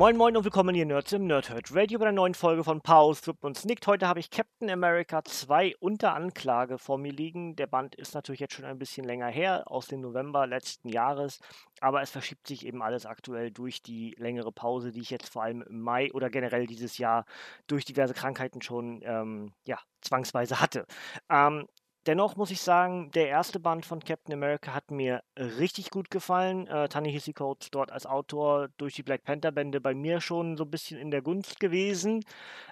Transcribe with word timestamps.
Moin 0.00 0.16
Moin 0.16 0.34
und 0.34 0.44
willkommen 0.44 0.74
hier 0.74 0.86
Nerds 0.86 1.12
im 1.12 1.26
Nerdhurt 1.26 1.76
Radio 1.76 1.98
bei 1.98 2.06
einer 2.06 2.12
neuen 2.12 2.32
Folge 2.32 2.64
von 2.64 2.80
Pause, 2.80 3.20
Flip 3.20 3.36
und 3.44 3.58
Snicked. 3.58 3.86
Heute 3.86 4.08
habe 4.08 4.18
ich 4.18 4.30
Captain 4.30 4.70
America 4.70 5.22
2 5.22 5.74
unter 5.78 6.14
Anklage 6.14 6.78
vor 6.78 6.96
mir 6.96 7.12
liegen. 7.12 7.54
Der 7.54 7.66
Band 7.66 7.96
ist 7.96 8.14
natürlich 8.14 8.40
jetzt 8.40 8.54
schon 8.54 8.64
ein 8.64 8.78
bisschen 8.78 9.04
länger 9.04 9.26
her, 9.26 9.70
aus 9.70 9.88
dem 9.88 10.00
November 10.00 10.46
letzten 10.46 10.88
Jahres, 10.88 11.38
aber 11.82 12.00
es 12.00 12.08
verschiebt 12.08 12.46
sich 12.46 12.64
eben 12.64 12.80
alles 12.80 13.04
aktuell 13.04 13.50
durch 13.50 13.82
die 13.82 14.14
längere 14.16 14.52
Pause, 14.52 14.90
die 14.90 15.02
ich 15.02 15.10
jetzt 15.10 15.28
vor 15.28 15.42
allem 15.42 15.60
im 15.60 15.82
Mai 15.82 16.10
oder 16.14 16.30
generell 16.30 16.66
dieses 16.66 16.96
Jahr 16.96 17.26
durch 17.66 17.84
diverse 17.84 18.14
Krankheiten 18.14 18.62
schon 18.62 19.02
ähm, 19.04 19.52
ja, 19.66 19.78
zwangsweise 20.00 20.62
hatte. 20.62 20.86
Ähm, 21.28 21.66
Dennoch 22.10 22.34
muss 22.34 22.50
ich 22.50 22.60
sagen, 22.60 23.12
der 23.12 23.28
erste 23.28 23.60
Band 23.60 23.86
von 23.86 24.00
Captain 24.00 24.34
America 24.34 24.74
hat 24.74 24.90
mir 24.90 25.22
richtig 25.36 25.90
gut 25.90 26.10
gefallen. 26.10 26.66
Äh, 26.66 26.88
Ta-Nehisi 26.88 27.32
dort 27.70 27.92
als 27.92 28.04
Autor 28.04 28.66
durch 28.78 28.94
die 28.94 29.04
Black 29.04 29.22
Panther-Bände 29.22 29.80
bei 29.80 29.94
mir 29.94 30.20
schon 30.20 30.56
so 30.56 30.64
ein 30.64 30.72
bisschen 30.72 30.98
in 30.98 31.12
der 31.12 31.22
Gunst 31.22 31.60
gewesen. 31.60 32.24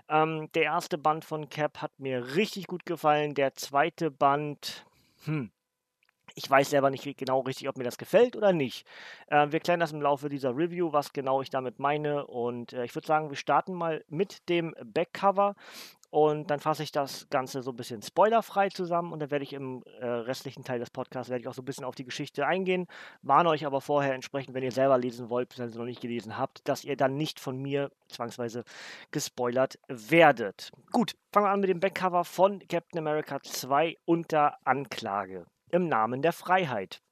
Ähm, 0.08 0.50
der 0.54 0.64
erste 0.64 0.98
Band 0.98 1.24
von 1.24 1.48
Cap 1.48 1.80
hat 1.80 1.92
mir 2.00 2.34
richtig 2.34 2.66
gut 2.66 2.84
gefallen. 2.84 3.34
Der 3.34 3.54
zweite 3.54 4.10
Band, 4.10 4.84
hm, 5.24 5.52
ich 6.34 6.50
weiß 6.50 6.70
selber 6.70 6.90
nicht 6.90 7.04
genau 7.16 7.38
richtig, 7.42 7.68
ob 7.68 7.78
mir 7.78 7.84
das 7.84 7.96
gefällt 7.96 8.34
oder 8.34 8.52
nicht. 8.52 8.88
Äh, 9.28 9.52
wir 9.52 9.60
klären 9.60 9.78
das 9.78 9.92
im 9.92 10.02
Laufe 10.02 10.28
dieser 10.28 10.56
Review, 10.56 10.92
was 10.92 11.12
genau 11.12 11.42
ich 11.42 11.50
damit 11.50 11.78
meine. 11.78 12.26
Und 12.26 12.72
äh, 12.72 12.84
ich 12.84 12.94
würde 12.96 13.06
sagen, 13.06 13.30
wir 13.30 13.36
starten 13.36 13.74
mal 13.74 14.04
mit 14.08 14.48
dem 14.48 14.74
Backcover. 14.84 15.54
Und 16.10 16.50
dann 16.50 16.58
fasse 16.58 16.82
ich 16.82 16.90
das 16.90 17.28
Ganze 17.28 17.62
so 17.62 17.70
ein 17.70 17.76
bisschen 17.76 18.00
spoilerfrei 18.02 18.70
zusammen 18.70 19.12
und 19.12 19.20
dann 19.20 19.30
werde 19.30 19.44
ich 19.44 19.52
im 19.52 19.82
äh, 20.00 20.06
restlichen 20.06 20.64
Teil 20.64 20.78
des 20.78 20.90
Podcasts 20.90 21.28
werde 21.28 21.42
ich 21.42 21.48
auch 21.48 21.54
so 21.54 21.60
ein 21.60 21.66
bisschen 21.66 21.84
auf 21.84 21.94
die 21.94 22.04
Geschichte 22.04 22.46
eingehen. 22.46 22.86
Warne 23.20 23.50
euch 23.50 23.66
aber 23.66 23.80
vorher 23.80 24.14
entsprechend, 24.14 24.54
wenn 24.54 24.62
ihr 24.62 24.72
selber 24.72 24.96
lesen 24.96 25.28
wollt, 25.28 25.58
wenn 25.58 25.68
ihr 25.68 25.76
noch 25.76 25.84
nicht 25.84 26.00
gelesen 26.00 26.38
habt, 26.38 26.66
dass 26.66 26.84
ihr 26.84 26.96
dann 26.96 27.16
nicht 27.16 27.40
von 27.40 27.58
mir 27.58 27.90
zwangsweise 28.08 28.64
gespoilert 29.10 29.78
werdet. 29.88 30.72
Gut, 30.92 31.14
fangen 31.32 31.46
wir 31.46 31.50
an 31.50 31.60
mit 31.60 31.68
dem 31.68 31.80
Backcover 31.80 32.24
von 32.24 32.60
Captain 32.68 32.98
America 32.98 33.42
2 33.42 33.96
unter 34.06 34.56
Anklage. 34.64 35.44
Im 35.70 35.88
Namen 35.88 36.22
der 36.22 36.32
Freiheit. 36.32 37.02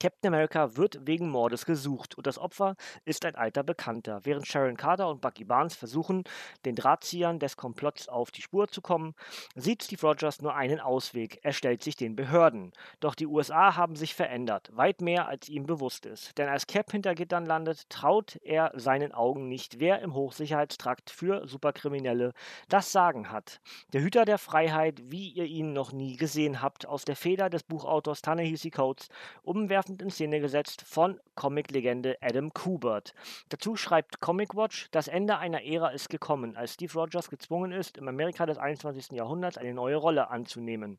Captain 0.00 0.34
America 0.34 0.76
wird 0.76 1.06
wegen 1.06 1.30
Mordes 1.30 1.64
gesucht 1.64 2.16
und 2.16 2.26
das 2.26 2.38
Opfer 2.38 2.74
ist 3.04 3.24
ein 3.24 3.36
alter 3.36 3.62
Bekannter. 3.62 4.20
Während 4.24 4.46
Sharon 4.46 4.76
Carter 4.76 5.08
und 5.08 5.20
Bucky 5.20 5.44
Barnes 5.44 5.76
versuchen, 5.76 6.24
den 6.64 6.74
Drahtziehern 6.74 7.38
des 7.38 7.56
Komplotts 7.56 8.08
auf 8.08 8.32
die 8.32 8.42
Spur 8.42 8.66
zu 8.68 8.82
kommen, 8.82 9.14
sieht 9.54 9.84
Steve 9.84 10.04
Rogers 10.04 10.42
nur 10.42 10.56
einen 10.56 10.80
Ausweg. 10.80 11.38
Er 11.42 11.52
stellt 11.52 11.82
sich 11.84 11.94
den 11.94 12.16
Behörden. 12.16 12.72
Doch 12.98 13.14
die 13.14 13.26
USA 13.26 13.76
haben 13.76 13.94
sich 13.94 14.14
verändert, 14.14 14.70
weit 14.74 15.00
mehr 15.00 15.28
als 15.28 15.48
ihm 15.48 15.64
bewusst 15.64 16.06
ist. 16.06 16.36
Denn 16.38 16.48
als 16.48 16.66
Cap 16.66 16.90
hinter 16.90 17.14
Gittern 17.14 17.46
landet, 17.46 17.88
traut 17.88 18.38
er 18.42 18.72
seinen 18.74 19.12
Augen 19.12 19.48
nicht, 19.48 19.78
wer 19.78 20.02
im 20.02 20.14
Hochsicherheitstrakt 20.14 21.10
für 21.10 21.46
Superkriminelle 21.46 22.32
das 22.68 22.90
Sagen 22.90 23.30
hat. 23.30 23.60
Der 23.92 24.02
Hüter 24.02 24.24
der 24.24 24.38
Freiheit, 24.38 25.00
wie 25.04 25.28
ihr 25.30 25.46
ihn 25.46 25.72
noch 25.72 25.92
nie 25.92 26.16
gesehen 26.16 26.60
habt, 26.60 26.84
aus 26.84 27.04
der 27.04 27.16
Feder 27.16 27.48
des 27.48 27.62
Buchautors 27.62 28.20
Ta-Nehisi 28.20 28.70
Coates, 28.70 29.08
umwerfen 29.42 29.83
umwerfend 29.84 30.02
in 30.02 30.10
Szene 30.10 30.40
gesetzt 30.40 30.82
von 30.86 31.20
Comic-Legende 31.34 32.16
Adam 32.20 32.52
Kubert. 32.52 33.14
Dazu 33.48 33.76
schreibt 33.76 34.20
Comic 34.20 34.54
Watch, 34.54 34.88
das 34.90 35.08
Ende 35.08 35.38
einer 35.38 35.64
Ära 35.64 35.88
ist 35.88 36.08
gekommen, 36.08 36.56
als 36.56 36.74
Steve 36.74 36.92
Rogers 36.94 37.28
gezwungen 37.28 37.72
ist, 37.72 37.98
im 37.98 38.08
Amerika 38.08 38.46
des 38.46 38.58
21. 38.58 39.12
Jahrhunderts 39.12 39.58
eine 39.58 39.74
neue 39.74 39.96
Rolle 39.96 40.30
anzunehmen. 40.30 40.98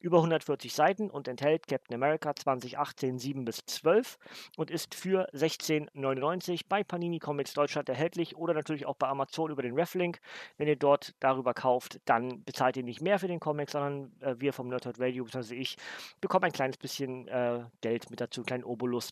Über 0.00 0.18
140 0.18 0.72
Seiten 0.72 1.10
und 1.10 1.28
enthält 1.28 1.66
Captain 1.66 1.94
America 1.94 2.34
2018 2.34 3.18
7 3.18 3.44
bis 3.44 3.64
12 3.66 4.18
und 4.56 4.70
ist 4.70 4.94
für 4.94 5.28
16,99 5.32 6.62
bei 6.68 6.82
Panini 6.82 7.18
Comics 7.18 7.54
Deutschland 7.54 7.88
erhältlich 7.88 8.36
oder 8.36 8.54
natürlich 8.54 8.86
auch 8.86 8.96
bei 8.96 9.08
Amazon 9.08 9.50
über 9.50 9.62
den 9.62 9.74
Reflink. 9.74 10.20
Wenn 10.56 10.68
ihr 10.68 10.76
dort 10.76 11.14
darüber 11.20 11.54
kauft, 11.54 12.00
dann 12.04 12.42
bezahlt 12.44 12.76
ihr 12.76 12.82
nicht 12.82 13.00
mehr 13.00 13.18
für 13.18 13.28
den 13.28 13.40
Comic, 13.40 13.70
sondern 13.70 14.12
äh, 14.20 14.34
wir 14.38 14.52
vom 14.52 14.68
Nerdhurt 14.68 14.98
Radio, 14.98 15.24
bzw. 15.24 15.54
ich, 15.54 15.76
bekommen 16.20 16.44
ein 16.44 16.52
kleines 16.52 16.78
bisschen 16.78 17.28
äh, 17.28 17.64
Geld 17.80 18.10
mit 18.10 18.20
dazu, 18.24 18.40
einen 18.40 18.46
kleinen 18.46 18.64
Obolus 18.64 19.10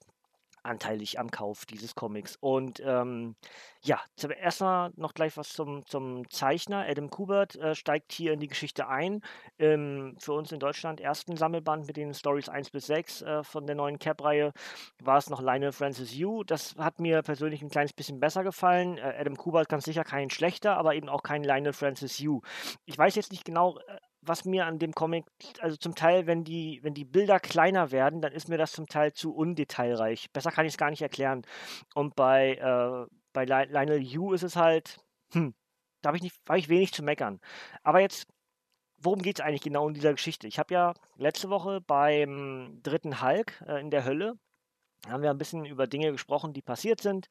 anteilig 0.62 1.18
am 1.18 1.30
Kauf 1.30 1.66
dieses 1.66 1.94
Comics. 1.94 2.36
Und 2.40 2.80
ähm, 2.84 3.34
ja, 3.82 4.00
zuerst 4.16 4.60
mal 4.60 4.92
noch 4.96 5.14
gleich 5.14 5.36
was 5.36 5.52
zum, 5.52 5.84
zum 5.86 6.28
Zeichner. 6.30 6.86
Adam 6.88 7.10
Kubert 7.10 7.56
äh, 7.56 7.74
steigt 7.74 8.12
hier 8.12 8.32
in 8.32 8.40
die 8.40 8.48
Geschichte 8.48 8.88
ein. 8.88 9.22
Ähm, 9.58 10.16
für 10.18 10.32
uns 10.32 10.52
in 10.52 10.60
Deutschland 10.60 11.00
ersten 11.00 11.36
Sammelband 11.36 11.86
mit 11.86 11.96
den 11.96 12.14
Stories 12.14 12.48
1 12.48 12.70
bis 12.70 12.86
6 12.86 13.22
äh, 13.22 13.44
von 13.44 13.66
der 13.66 13.76
neuen 13.76 13.98
Cap-Reihe 13.98 14.52
war 15.02 15.18
es 15.18 15.30
noch 15.30 15.40
Lionel 15.40 15.72
Francis 15.72 16.14
Yu. 16.14 16.44
Das 16.44 16.74
hat 16.76 17.00
mir 17.00 17.22
persönlich 17.22 17.62
ein 17.62 17.70
kleines 17.70 17.92
bisschen 17.92 18.20
besser 18.20 18.44
gefallen. 18.44 18.98
Äh, 18.98 19.14
Adam 19.18 19.36
Kubert 19.36 19.68
ganz 19.68 19.84
sicher 19.84 20.04
kein 20.04 20.30
schlechter, 20.30 20.76
aber 20.76 20.94
eben 20.94 21.08
auch 21.08 21.22
kein 21.22 21.44
Lionel 21.44 21.72
Francis 21.72 22.18
Yu. 22.18 22.40
Ich 22.84 22.96
weiß 22.96 23.14
jetzt 23.16 23.32
nicht 23.32 23.44
genau, 23.44 23.78
äh, 23.78 23.98
was 24.22 24.44
mir 24.44 24.66
an 24.66 24.78
dem 24.78 24.92
Comic, 24.92 25.24
also 25.60 25.76
zum 25.76 25.94
Teil, 25.94 26.26
wenn 26.26 26.44
die, 26.44 26.80
wenn 26.82 26.94
die 26.94 27.04
Bilder 27.04 27.40
kleiner 27.40 27.90
werden, 27.90 28.20
dann 28.20 28.32
ist 28.32 28.48
mir 28.48 28.58
das 28.58 28.72
zum 28.72 28.86
Teil 28.86 29.12
zu 29.12 29.34
undetailreich. 29.34 30.30
Besser 30.32 30.52
kann 30.52 30.64
ich 30.64 30.74
es 30.74 30.78
gar 30.78 30.90
nicht 30.90 31.02
erklären. 31.02 31.42
Und 31.94 32.14
bei, 32.14 32.54
äh, 32.54 33.06
bei 33.32 33.44
Lionel 33.44 34.00
Yu 34.02 34.32
ist 34.32 34.44
es 34.44 34.56
halt, 34.56 34.98
hm, 35.32 35.54
da 36.02 36.08
habe 36.08 36.18
ich, 36.18 36.32
hab 36.48 36.56
ich 36.56 36.68
wenig 36.68 36.92
zu 36.92 37.02
meckern. 37.02 37.40
Aber 37.82 38.00
jetzt, 38.00 38.26
worum 38.98 39.22
geht 39.22 39.40
es 39.40 39.44
eigentlich 39.44 39.62
genau 39.62 39.88
in 39.88 39.94
dieser 39.94 40.12
Geschichte? 40.12 40.46
Ich 40.46 40.58
habe 40.58 40.74
ja 40.74 40.94
letzte 41.16 41.50
Woche 41.50 41.80
beim 41.80 42.80
dritten 42.82 43.20
Hulk 43.22 43.62
äh, 43.66 43.80
in 43.80 43.90
der 43.90 44.04
Hölle 44.04 44.34
haben 45.08 45.22
wir 45.22 45.30
ein 45.30 45.38
bisschen 45.38 45.64
über 45.64 45.86
Dinge 45.86 46.12
gesprochen, 46.12 46.52
die 46.52 46.62
passiert 46.62 47.00
sind. 47.00 47.26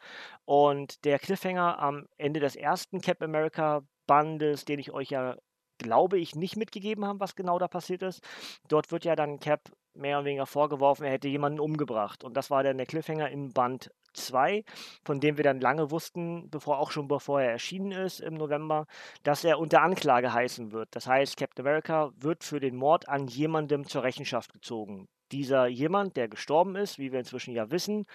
Und 0.45 1.05
der 1.05 1.19
Cliffhanger 1.19 1.79
am 1.79 2.07
Ende 2.17 2.39
des 2.39 2.55
ersten 2.55 3.01
Cap 3.01 3.21
America 3.21 3.81
Bandes, 4.07 4.65
den 4.65 4.79
ich 4.79 4.91
euch 4.91 5.09
ja 5.09 5.37
glaube 5.81 6.19
ich, 6.19 6.35
nicht 6.35 6.55
mitgegeben 6.55 7.05
haben, 7.05 7.19
was 7.19 7.35
genau 7.35 7.59
da 7.59 7.67
passiert 7.67 8.01
ist. 8.01 8.23
Dort 8.67 8.91
wird 8.91 9.05
ja 9.05 9.15
dann 9.15 9.39
Cap 9.39 9.71
mehr 9.93 10.17
oder 10.17 10.25
weniger 10.25 10.45
vorgeworfen, 10.45 11.05
er 11.05 11.11
hätte 11.11 11.27
jemanden 11.27 11.59
umgebracht. 11.59 12.23
Und 12.23 12.37
das 12.37 12.49
war 12.49 12.63
dann 12.63 12.77
der 12.77 12.85
Cliffhanger 12.85 13.29
in 13.29 13.51
Band 13.51 13.91
2, 14.13 14.63
von 15.03 15.19
dem 15.19 15.37
wir 15.37 15.43
dann 15.43 15.61
lange 15.61 15.91
wussten, 15.91 16.49
bevor 16.49 16.79
auch 16.79 16.91
schon 16.91 17.07
bevor 17.07 17.41
er 17.41 17.51
erschienen 17.51 17.91
ist 17.91 18.19
im 18.19 18.33
November, 18.35 18.85
dass 19.23 19.43
er 19.43 19.59
unter 19.59 19.81
Anklage 19.81 20.33
heißen 20.33 20.71
wird. 20.71 20.89
Das 20.91 21.07
heißt, 21.07 21.37
Captain 21.37 21.65
America 21.65 22.11
wird 22.17 22.43
für 22.43 22.59
den 22.59 22.75
Mord 22.75 23.07
an 23.07 23.27
jemandem 23.27 23.87
zur 23.87 24.03
Rechenschaft 24.03 24.53
gezogen. 24.53 25.07
Dieser 25.31 25.67
jemand, 25.67 26.17
der 26.17 26.27
gestorben 26.27 26.75
ist, 26.75 26.99
wie 26.99 27.11
wir 27.11 27.19
inzwischen 27.19 27.53
ja 27.53 27.71
wissen, 27.71 28.05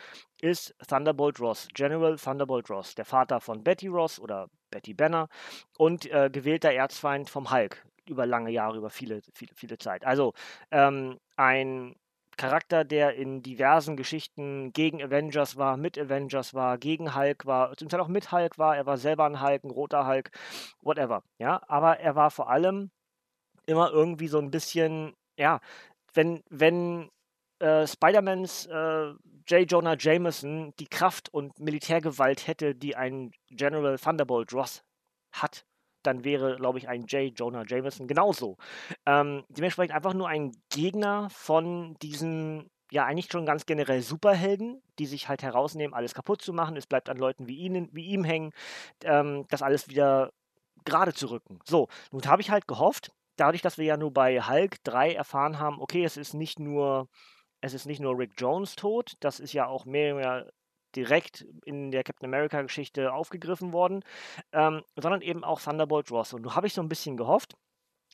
ist 0.40 0.74
Thunderbolt 0.86 1.40
Ross, 1.40 1.68
General 1.74 2.16
Thunderbolt 2.16 2.70
Ross, 2.70 2.94
der 2.94 3.04
Vater 3.04 3.40
von 3.40 3.62
Betty 3.64 3.88
Ross 3.88 4.20
oder 4.20 4.48
Betty 4.70 4.94
Banner 4.94 5.28
und 5.78 6.10
äh, 6.10 6.30
gewählter 6.30 6.72
Erzfeind 6.72 7.30
vom 7.30 7.50
Hulk 7.50 7.84
über 8.08 8.26
lange 8.26 8.50
Jahre, 8.50 8.76
über 8.76 8.90
viele, 8.90 9.22
viele, 9.32 9.52
viele 9.54 9.78
Zeit. 9.78 10.04
Also 10.04 10.32
ähm, 10.70 11.18
ein 11.36 11.96
Charakter, 12.36 12.84
der 12.84 13.14
in 13.14 13.42
diversen 13.42 13.96
Geschichten 13.96 14.72
gegen 14.72 15.02
Avengers 15.02 15.56
war, 15.56 15.76
mit 15.76 15.98
Avengers 15.98 16.52
war, 16.52 16.76
gegen 16.76 17.14
Hulk 17.14 17.46
war, 17.46 17.74
zum 17.76 17.88
Teil 17.88 18.00
auch 18.00 18.08
mit 18.08 18.30
Hulk 18.30 18.58
war, 18.58 18.76
er 18.76 18.84
war 18.86 18.98
selber 18.98 19.24
ein 19.24 19.40
Hulk, 19.40 19.64
ein 19.64 19.70
roter 19.70 20.06
Hulk, 20.06 20.30
whatever. 20.82 21.22
Ja, 21.38 21.62
aber 21.66 21.98
er 21.98 22.14
war 22.14 22.30
vor 22.30 22.50
allem 22.50 22.90
immer 23.64 23.90
irgendwie 23.90 24.28
so 24.28 24.38
ein 24.38 24.50
bisschen, 24.50 25.14
ja, 25.38 25.60
wenn, 26.16 26.42
wenn 26.50 27.10
äh, 27.60 27.86
Spider-Mans 27.86 28.66
äh, 28.66 29.12
J. 29.48 29.70
Jonah 29.70 29.96
Jameson 29.98 30.72
die 30.78 30.88
Kraft 30.88 31.32
und 31.32 31.58
Militärgewalt 31.60 32.46
hätte, 32.46 32.74
die 32.74 32.96
ein 32.96 33.30
General 33.50 33.96
Thunderbolt 33.98 34.52
Ross 34.52 34.82
hat, 35.32 35.64
dann 36.02 36.24
wäre, 36.24 36.56
glaube 36.56 36.78
ich, 36.78 36.88
ein 36.88 37.04
J. 37.06 37.32
Jonah 37.38 37.64
Jameson 37.66 38.06
genauso. 38.06 38.56
Ähm, 39.06 39.44
dementsprechend 39.48 39.94
einfach 39.94 40.14
nur 40.14 40.28
ein 40.28 40.52
Gegner 40.70 41.28
von 41.30 41.94
diesen, 42.02 42.70
ja, 42.90 43.04
eigentlich 43.04 43.30
schon 43.30 43.46
ganz 43.46 43.66
generell 43.66 44.02
Superhelden, 44.02 44.82
die 44.98 45.06
sich 45.06 45.28
halt 45.28 45.42
herausnehmen, 45.42 45.94
alles 45.94 46.14
kaputt 46.14 46.42
zu 46.42 46.52
machen. 46.52 46.76
Es 46.76 46.86
bleibt 46.86 47.08
an 47.08 47.16
Leuten 47.16 47.48
wie, 47.48 47.56
ihnen, 47.56 47.88
wie 47.92 48.06
ihm 48.06 48.24
hängen, 48.24 48.52
ähm, 49.04 49.46
das 49.48 49.62
alles 49.62 49.88
wieder 49.88 50.32
gerade 50.84 51.12
zu 51.12 51.26
rücken. 51.30 51.58
So, 51.64 51.88
nun 52.12 52.24
habe 52.26 52.42
ich 52.42 52.50
halt 52.50 52.68
gehofft, 52.68 53.10
dadurch, 53.36 53.62
dass 53.62 53.78
wir 53.78 53.84
ja 53.84 53.96
nur 53.96 54.12
bei 54.12 54.40
Hulk 54.40 54.82
3 54.84 55.14
erfahren 55.14 55.58
haben, 55.58 55.80
okay, 55.80 56.04
es 56.04 56.16
ist 56.16 56.34
nicht 56.34 56.58
nur, 56.58 57.08
es 57.60 57.74
ist 57.74 57.86
nicht 57.86 58.00
nur 58.00 58.18
Rick 58.18 58.32
Jones 58.36 58.76
tot, 58.76 59.14
das 59.20 59.40
ist 59.40 59.52
ja 59.52 59.66
auch 59.66 59.84
mehr, 59.84 60.14
mehr 60.14 60.50
direkt 60.94 61.46
in 61.64 61.90
der 61.90 62.02
Captain 62.04 62.28
America-Geschichte 62.28 63.12
aufgegriffen 63.12 63.72
worden, 63.72 64.02
ähm, 64.52 64.82
sondern 64.96 65.20
eben 65.20 65.44
auch 65.44 65.60
Thunderbolt 65.60 66.10
Ross. 66.10 66.32
Und 66.32 66.42
nun 66.42 66.54
habe 66.54 66.66
ich 66.66 66.74
so 66.74 66.80
ein 66.80 66.88
bisschen 66.88 67.16
gehofft, 67.16 67.54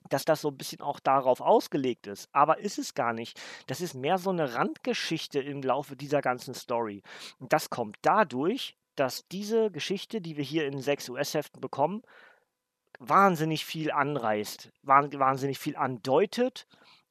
dass 0.08 0.24
das 0.24 0.40
so 0.40 0.48
ein 0.48 0.56
bisschen 0.56 0.80
auch 0.80 0.98
darauf 0.98 1.40
ausgelegt 1.40 2.08
ist. 2.08 2.28
Aber 2.32 2.58
ist 2.58 2.78
es 2.78 2.94
gar 2.94 3.12
nicht. 3.12 3.40
Das 3.68 3.80
ist 3.80 3.94
mehr 3.94 4.18
so 4.18 4.30
eine 4.30 4.54
Randgeschichte 4.54 5.40
im 5.40 5.62
Laufe 5.62 5.96
dieser 5.96 6.20
ganzen 6.20 6.54
Story. 6.54 7.02
Und 7.38 7.52
das 7.52 7.70
kommt 7.70 7.96
dadurch, 8.02 8.76
dass 8.96 9.26
diese 9.28 9.70
Geschichte, 9.70 10.20
die 10.20 10.36
wir 10.36 10.44
hier 10.44 10.66
in 10.66 10.80
sechs 10.80 11.08
US-Heften 11.08 11.60
bekommen, 11.60 12.02
wahnsinnig 13.08 13.64
viel 13.64 13.90
anreißt, 13.90 14.70
wahnsinnig 14.82 15.58
viel 15.58 15.76
andeutet 15.76 16.66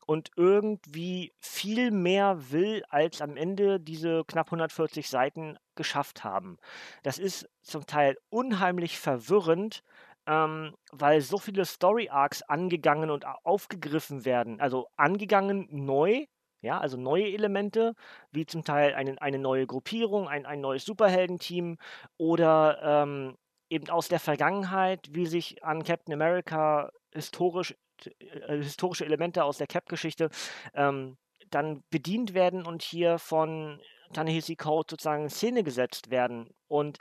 und 0.06 0.32
irgendwie 0.36 1.34
viel 1.40 1.92
mehr 1.92 2.52
will, 2.52 2.84
als 2.90 3.22
am 3.22 3.38
Ende 3.38 3.80
diese 3.80 4.24
knapp 4.26 4.48
140 4.48 5.10
Seiten 5.10 5.58
geschafft 5.76 6.24
haben. 6.24 6.58
Das 7.04 7.20
ist 7.20 7.50
zum 7.62 7.86
Teil 7.86 8.18
unheimlich 8.30 9.00
verwirrend, 9.00 9.84
ähm, 10.28 10.74
weil 10.92 11.22
so 11.22 11.38
viele 11.38 11.66
Story 11.66 12.10
Arcs 12.10 12.42
angegangen 12.42 13.10
und 13.10 13.26
aufgegriffen 13.44 14.26
werden. 14.26 14.60
Also 14.60 14.88
angegangen 14.96 15.68
neu, 15.72 16.26
ja, 16.62 16.80
also 16.80 16.98
neue 16.98 17.32
Elemente, 17.32 17.96
wie 18.32 18.46
zum 18.46 18.64
Teil 18.64 18.94
eine, 18.94 19.22
eine 19.22 19.40
neue 19.40 19.66
Gruppierung, 19.66 20.28
ein, 20.28 20.46
ein 20.46 20.62
neues 20.62 20.86
Superheldenteam 20.86 21.78
oder 22.18 22.80
ähm, 22.84 23.38
eben 23.72 23.90
aus 23.90 24.10
der 24.10 24.20
Vergangenheit, 24.20 25.08
wie 25.12 25.26
sich 25.26 25.64
an 25.64 25.84
Captain 25.84 26.14
America 26.14 26.92
historisch, 27.14 27.76
äh, 28.20 28.58
historische 28.58 29.06
Elemente 29.06 29.44
aus 29.44 29.58
der 29.58 29.68
Cap-Geschichte 29.68 30.30
ähm, 30.74 31.18
dann 31.50 31.84
bedient 31.90 32.34
werden 32.34 32.66
und 32.66 32.82
hier 32.82 33.18
von 33.18 33.82
Tanehisi 34.14 34.56
Code 34.56 34.88
sozusagen 34.90 35.24
in 35.24 35.30
Szene 35.30 35.64
gesetzt 35.64 36.12
werden. 36.12 36.50
Und 36.68 37.00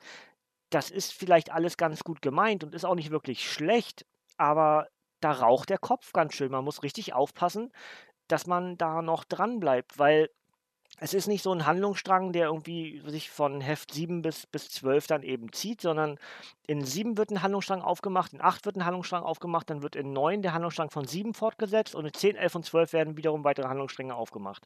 das 0.70 0.90
ist 0.90 1.12
vielleicht 1.12 1.50
alles 1.50 1.76
ganz 1.76 2.04
gut 2.04 2.22
gemeint 2.22 2.62
und 2.62 2.74
ist 2.74 2.84
auch 2.84 2.94
nicht 2.94 3.10
wirklich 3.10 3.50
schlecht, 3.50 4.06
aber 4.36 4.86
da 5.20 5.32
raucht 5.32 5.70
der 5.70 5.78
Kopf 5.78 6.12
ganz 6.12 6.34
schön. 6.34 6.52
Man 6.52 6.64
muss 6.64 6.84
richtig 6.84 7.12
aufpassen, 7.12 7.72
dass 8.28 8.46
man 8.46 8.76
da 8.76 9.02
noch 9.02 9.24
dran 9.24 9.58
bleibt, 9.58 9.98
weil 9.98 10.30
es 11.02 11.14
ist 11.14 11.28
nicht 11.28 11.42
so 11.42 11.52
ein 11.52 11.64
Handlungsstrang, 11.64 12.32
der 12.32 12.46
irgendwie 12.46 13.02
sich 13.06 13.30
von 13.30 13.62
Heft 13.62 13.92
7 13.92 14.20
bis, 14.20 14.46
bis 14.46 14.68
12 14.68 15.06
dann 15.06 15.22
eben 15.22 15.50
zieht, 15.50 15.80
sondern 15.80 16.18
in 16.66 16.84
7 16.84 17.16
wird 17.16 17.30
ein 17.30 17.42
Handlungsstrang 17.42 17.80
aufgemacht, 17.80 18.34
in 18.34 18.42
8 18.42 18.66
wird 18.66 18.76
ein 18.76 18.84
Handlungsstrang 18.84 19.22
aufgemacht, 19.22 19.70
dann 19.70 19.82
wird 19.82 19.96
in 19.96 20.12
9 20.12 20.42
der 20.42 20.52
Handlungsstrang 20.52 20.90
von 20.90 21.06
7 21.06 21.32
fortgesetzt 21.32 21.94
und 21.94 22.04
in 22.04 22.12
10, 22.12 22.36
11 22.36 22.54
und 22.54 22.64
12 22.66 22.92
werden 22.92 23.16
wiederum 23.16 23.44
weitere 23.44 23.66
Handlungsstränge 23.66 24.14
aufgemacht. 24.14 24.64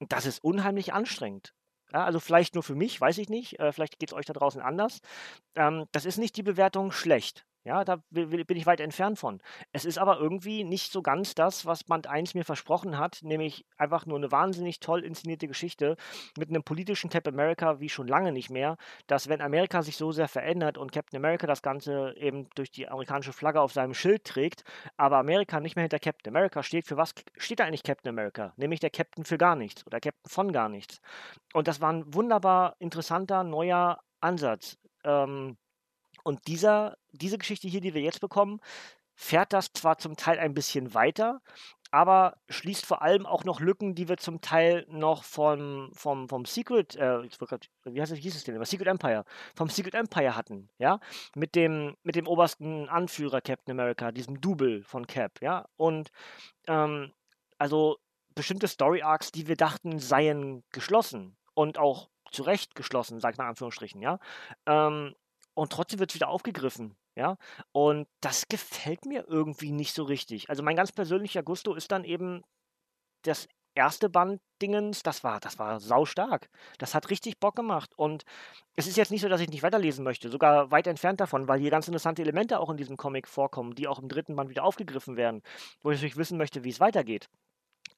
Und 0.00 0.12
das 0.12 0.26
ist 0.26 0.42
unheimlich 0.42 0.92
anstrengend. 0.92 1.54
Ja, 1.92 2.04
also 2.04 2.18
vielleicht 2.18 2.54
nur 2.54 2.64
für 2.64 2.74
mich, 2.74 3.00
weiß 3.00 3.18
ich 3.18 3.28
nicht. 3.28 3.60
Äh, 3.60 3.70
vielleicht 3.70 4.00
geht 4.00 4.10
es 4.10 4.14
euch 4.14 4.26
da 4.26 4.32
draußen 4.32 4.60
anders. 4.60 4.98
Ähm, 5.54 5.86
das 5.92 6.04
ist 6.04 6.18
nicht 6.18 6.36
die 6.36 6.42
Bewertung 6.42 6.90
schlecht. 6.90 7.46
Ja, 7.66 7.84
da 7.84 8.00
bin 8.10 8.56
ich 8.56 8.64
weit 8.66 8.78
entfernt 8.78 9.18
von. 9.18 9.42
Es 9.72 9.84
ist 9.84 9.98
aber 9.98 10.20
irgendwie 10.20 10.62
nicht 10.62 10.92
so 10.92 11.02
ganz 11.02 11.34
das, 11.34 11.66
was 11.66 11.82
Band 11.82 12.06
1 12.06 12.34
mir 12.34 12.44
versprochen 12.44 12.96
hat, 12.96 13.18
nämlich 13.22 13.66
einfach 13.76 14.06
nur 14.06 14.18
eine 14.18 14.30
wahnsinnig 14.30 14.78
toll 14.78 15.02
inszenierte 15.02 15.48
Geschichte 15.48 15.96
mit 16.38 16.48
einem 16.48 16.62
politischen 16.62 17.10
Cap 17.10 17.26
America 17.26 17.80
wie 17.80 17.88
schon 17.88 18.06
lange 18.06 18.30
nicht 18.30 18.50
mehr, 18.50 18.76
dass 19.08 19.28
wenn 19.28 19.40
Amerika 19.40 19.82
sich 19.82 19.96
so 19.96 20.12
sehr 20.12 20.28
verändert 20.28 20.78
und 20.78 20.92
Captain 20.92 21.16
America 21.16 21.48
das 21.48 21.60
Ganze 21.60 22.14
eben 22.16 22.48
durch 22.54 22.70
die 22.70 22.86
amerikanische 22.86 23.32
Flagge 23.32 23.60
auf 23.60 23.72
seinem 23.72 23.94
Schild 23.94 24.22
trägt, 24.22 24.62
aber 24.96 25.16
Amerika 25.16 25.58
nicht 25.58 25.74
mehr 25.74 25.82
hinter 25.82 25.98
Captain 25.98 26.32
America 26.32 26.62
steht, 26.62 26.86
für 26.86 26.96
was 26.96 27.14
steht 27.36 27.58
da 27.58 27.64
eigentlich 27.64 27.82
Captain 27.82 28.10
America? 28.10 28.52
Nämlich 28.56 28.78
der 28.78 28.90
Captain 28.90 29.24
für 29.24 29.38
gar 29.38 29.56
nichts 29.56 29.84
oder 29.88 29.98
Captain 29.98 30.30
von 30.30 30.52
gar 30.52 30.68
nichts. 30.68 31.00
Und 31.52 31.66
das 31.66 31.80
war 31.80 31.92
ein 31.92 32.14
wunderbar 32.14 32.76
interessanter, 32.78 33.42
neuer 33.42 33.98
Ansatz. 34.20 34.78
Ähm, 35.02 35.56
und 36.26 36.48
dieser, 36.48 36.98
diese 37.12 37.38
Geschichte 37.38 37.68
hier, 37.68 37.80
die 37.80 37.94
wir 37.94 38.02
jetzt 38.02 38.20
bekommen, 38.20 38.60
fährt 39.14 39.52
das 39.52 39.72
zwar 39.72 39.98
zum 39.98 40.16
Teil 40.16 40.40
ein 40.40 40.54
bisschen 40.54 40.92
weiter, 40.92 41.40
aber 41.92 42.36
schließt 42.48 42.84
vor 42.84 43.00
allem 43.00 43.26
auch 43.26 43.44
noch 43.44 43.60
Lücken, 43.60 43.94
die 43.94 44.08
wir 44.08 44.16
zum 44.16 44.40
Teil 44.40 44.84
noch 44.88 45.22
vom, 45.22 45.92
vom, 45.94 46.28
vom 46.28 46.44
Secret, 46.44 46.96
äh, 46.96 47.22
wie 47.22 48.00
heißt 48.00 48.10
es, 48.10 48.44
denn 48.44 48.56
immer? 48.56 48.64
Secret 48.64 48.88
Empire, 48.88 49.24
vom 49.54 49.68
Secret 49.68 49.94
Empire 49.94 50.34
hatten, 50.34 50.68
ja, 50.78 50.98
mit 51.36 51.54
dem, 51.54 51.96
mit 52.02 52.16
dem 52.16 52.26
obersten 52.26 52.88
Anführer 52.88 53.40
Captain 53.40 53.70
America, 53.70 54.10
diesem 54.10 54.40
Double 54.40 54.82
von 54.82 55.06
Cap, 55.06 55.40
ja, 55.40 55.66
und 55.76 56.10
ähm, 56.66 57.12
also 57.56 57.98
bestimmte 58.34 58.66
Story 58.66 59.00
Arcs, 59.00 59.30
die 59.30 59.46
wir 59.46 59.56
dachten, 59.56 60.00
seien 60.00 60.64
geschlossen 60.72 61.36
und 61.54 61.78
auch 61.78 62.08
zu 62.32 62.42
Recht 62.42 62.74
geschlossen, 62.74 63.20
sag 63.20 63.34
ich 63.34 63.38
mal 63.38 63.44
in 63.44 63.50
Anführungsstrichen, 63.50 64.02
ja, 64.02 64.18
ähm, 64.66 65.14
und 65.56 65.72
trotzdem 65.72 65.98
wird 65.98 66.10
es 66.10 66.14
wieder 66.14 66.28
aufgegriffen. 66.28 66.96
Ja, 67.16 67.38
und 67.72 68.06
das 68.20 68.46
gefällt 68.48 69.06
mir 69.06 69.24
irgendwie 69.26 69.72
nicht 69.72 69.94
so 69.94 70.04
richtig. 70.04 70.50
Also 70.50 70.62
mein 70.62 70.76
ganz 70.76 70.92
persönlicher 70.92 71.42
Gusto 71.42 71.74
ist 71.74 71.90
dann 71.90 72.04
eben 72.04 72.42
das 73.22 73.48
erste 73.74 74.08
Band-Dingens, 74.10 75.02
das 75.02 75.24
war, 75.24 75.40
das 75.40 75.58
war 75.58 75.80
saustark. 75.80 76.48
Das 76.78 76.94
hat 76.94 77.10
richtig 77.10 77.40
Bock 77.40 77.56
gemacht. 77.56 77.92
Und 77.96 78.24
es 78.74 78.86
ist 78.86 78.96
jetzt 78.96 79.10
nicht 79.10 79.22
so, 79.22 79.28
dass 79.28 79.40
ich 79.40 79.48
nicht 79.48 79.62
weiterlesen 79.62 80.04
möchte, 80.04 80.30
sogar 80.30 80.70
weit 80.70 80.86
entfernt 80.86 81.20
davon, 81.20 81.48
weil 81.48 81.60
hier 81.60 81.70
ganz 81.70 81.88
interessante 81.88 82.22
Elemente 82.22 82.60
auch 82.60 82.70
in 82.70 82.76
diesem 82.76 82.96
Comic 82.96 83.26
vorkommen, 83.26 83.74
die 83.74 83.88
auch 83.88 83.98
im 83.98 84.08
dritten 84.08 84.36
Band 84.36 84.50
wieder 84.50 84.64
aufgegriffen 84.64 85.16
werden, 85.16 85.42
wo 85.82 85.90
ich 85.90 85.96
natürlich 85.96 86.16
wissen 86.16 86.38
möchte, 86.38 86.64
wie 86.64 86.70
es 86.70 86.80
weitergeht. 86.80 87.28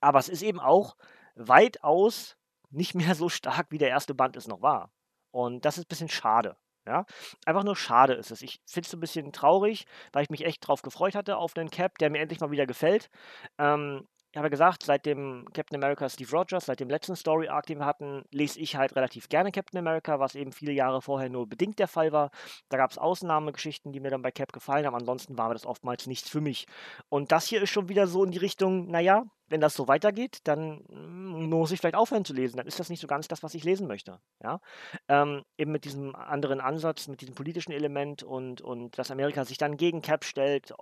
Aber 0.00 0.18
es 0.18 0.28
ist 0.28 0.42
eben 0.42 0.60
auch 0.60 0.96
weitaus 1.34 2.36
nicht 2.70 2.94
mehr 2.94 3.14
so 3.14 3.28
stark, 3.28 3.66
wie 3.70 3.78
der 3.78 3.88
erste 3.88 4.14
Band 4.14 4.36
es 4.36 4.46
noch 4.46 4.62
war. 4.62 4.92
Und 5.32 5.64
das 5.64 5.78
ist 5.78 5.84
ein 5.84 5.88
bisschen 5.88 6.08
schade. 6.08 6.56
Ja, 6.88 7.04
einfach 7.44 7.64
nur 7.64 7.76
schade 7.76 8.14
ist 8.14 8.30
es. 8.30 8.40
Ich 8.40 8.60
finde 8.64 8.86
es 8.86 8.94
ein 8.94 9.00
bisschen 9.00 9.30
traurig, 9.30 9.84
weil 10.12 10.22
ich 10.22 10.30
mich 10.30 10.46
echt 10.46 10.66
drauf 10.66 10.80
gefreut 10.80 11.14
hatte 11.14 11.36
auf 11.36 11.52
den 11.52 11.68
Cap, 11.68 11.98
der 11.98 12.08
mir 12.08 12.20
endlich 12.20 12.40
mal 12.40 12.50
wieder 12.50 12.66
gefällt. 12.66 13.10
Ähm, 13.58 14.08
ich 14.30 14.38
habe 14.38 14.46
ja 14.46 14.50
gesagt, 14.50 14.84
seit 14.84 15.04
dem 15.04 15.44
Captain 15.52 15.76
America 15.82 16.08
Steve 16.08 16.30
Rogers, 16.30 16.64
seit 16.64 16.80
dem 16.80 16.88
letzten 16.88 17.14
Story 17.14 17.48
Arc, 17.48 17.66
den 17.66 17.78
wir 17.78 17.84
hatten, 17.84 18.24
lese 18.30 18.58
ich 18.58 18.76
halt 18.76 18.96
relativ 18.96 19.28
gerne 19.28 19.52
Captain 19.52 19.78
America, 19.78 20.18
was 20.18 20.34
eben 20.34 20.52
viele 20.52 20.72
Jahre 20.72 21.02
vorher 21.02 21.28
nur 21.28 21.46
bedingt 21.46 21.78
der 21.78 21.88
Fall 21.88 22.10
war. 22.10 22.30
Da 22.70 22.78
gab 22.78 22.90
es 22.90 22.96
Ausnahmegeschichten, 22.96 23.92
die 23.92 24.00
mir 24.00 24.10
dann 24.10 24.22
bei 24.22 24.30
Cap 24.30 24.52
gefallen 24.52 24.86
haben. 24.86 24.94
Ansonsten 24.94 25.36
war 25.36 25.52
das 25.52 25.66
oftmals 25.66 26.06
nichts 26.06 26.30
für 26.30 26.40
mich. 26.40 26.66
Und 27.10 27.32
das 27.32 27.46
hier 27.46 27.60
ist 27.62 27.70
schon 27.70 27.90
wieder 27.90 28.06
so 28.06 28.24
in 28.24 28.30
die 28.30 28.38
Richtung, 28.38 28.90
naja, 28.90 29.24
wenn 29.48 29.60
das 29.60 29.74
so 29.74 29.88
weitergeht, 29.88 30.40
dann 30.44 30.84
hm, 30.88 31.48
muss 31.48 31.70
ich 31.72 31.80
vielleicht 31.80 31.96
aufhören 31.96 32.24
zu 32.24 32.34
lesen. 32.34 32.56
Dann 32.56 32.66
ist 32.66 32.78
das 32.78 32.90
nicht 32.90 33.00
so 33.00 33.06
ganz 33.06 33.28
das, 33.28 33.42
was 33.42 33.54
ich 33.54 33.64
lesen 33.64 33.86
möchte. 33.86 34.20
Ja? 34.42 34.60
Ähm, 35.08 35.44
eben 35.56 35.72
mit 35.72 35.84
diesem 35.84 36.14
anderen 36.14 36.60
Ansatz, 36.60 37.08
mit 37.08 37.20
diesem 37.20 37.34
politischen 37.34 37.72
Element 37.72 38.22
und, 38.22 38.60
und 38.60 38.98
dass 38.98 39.10
Amerika 39.10 39.44
sich 39.44 39.58
dann 39.58 39.76
gegen 39.76 40.02
Cap 40.02 40.24
stellt, 40.24 40.72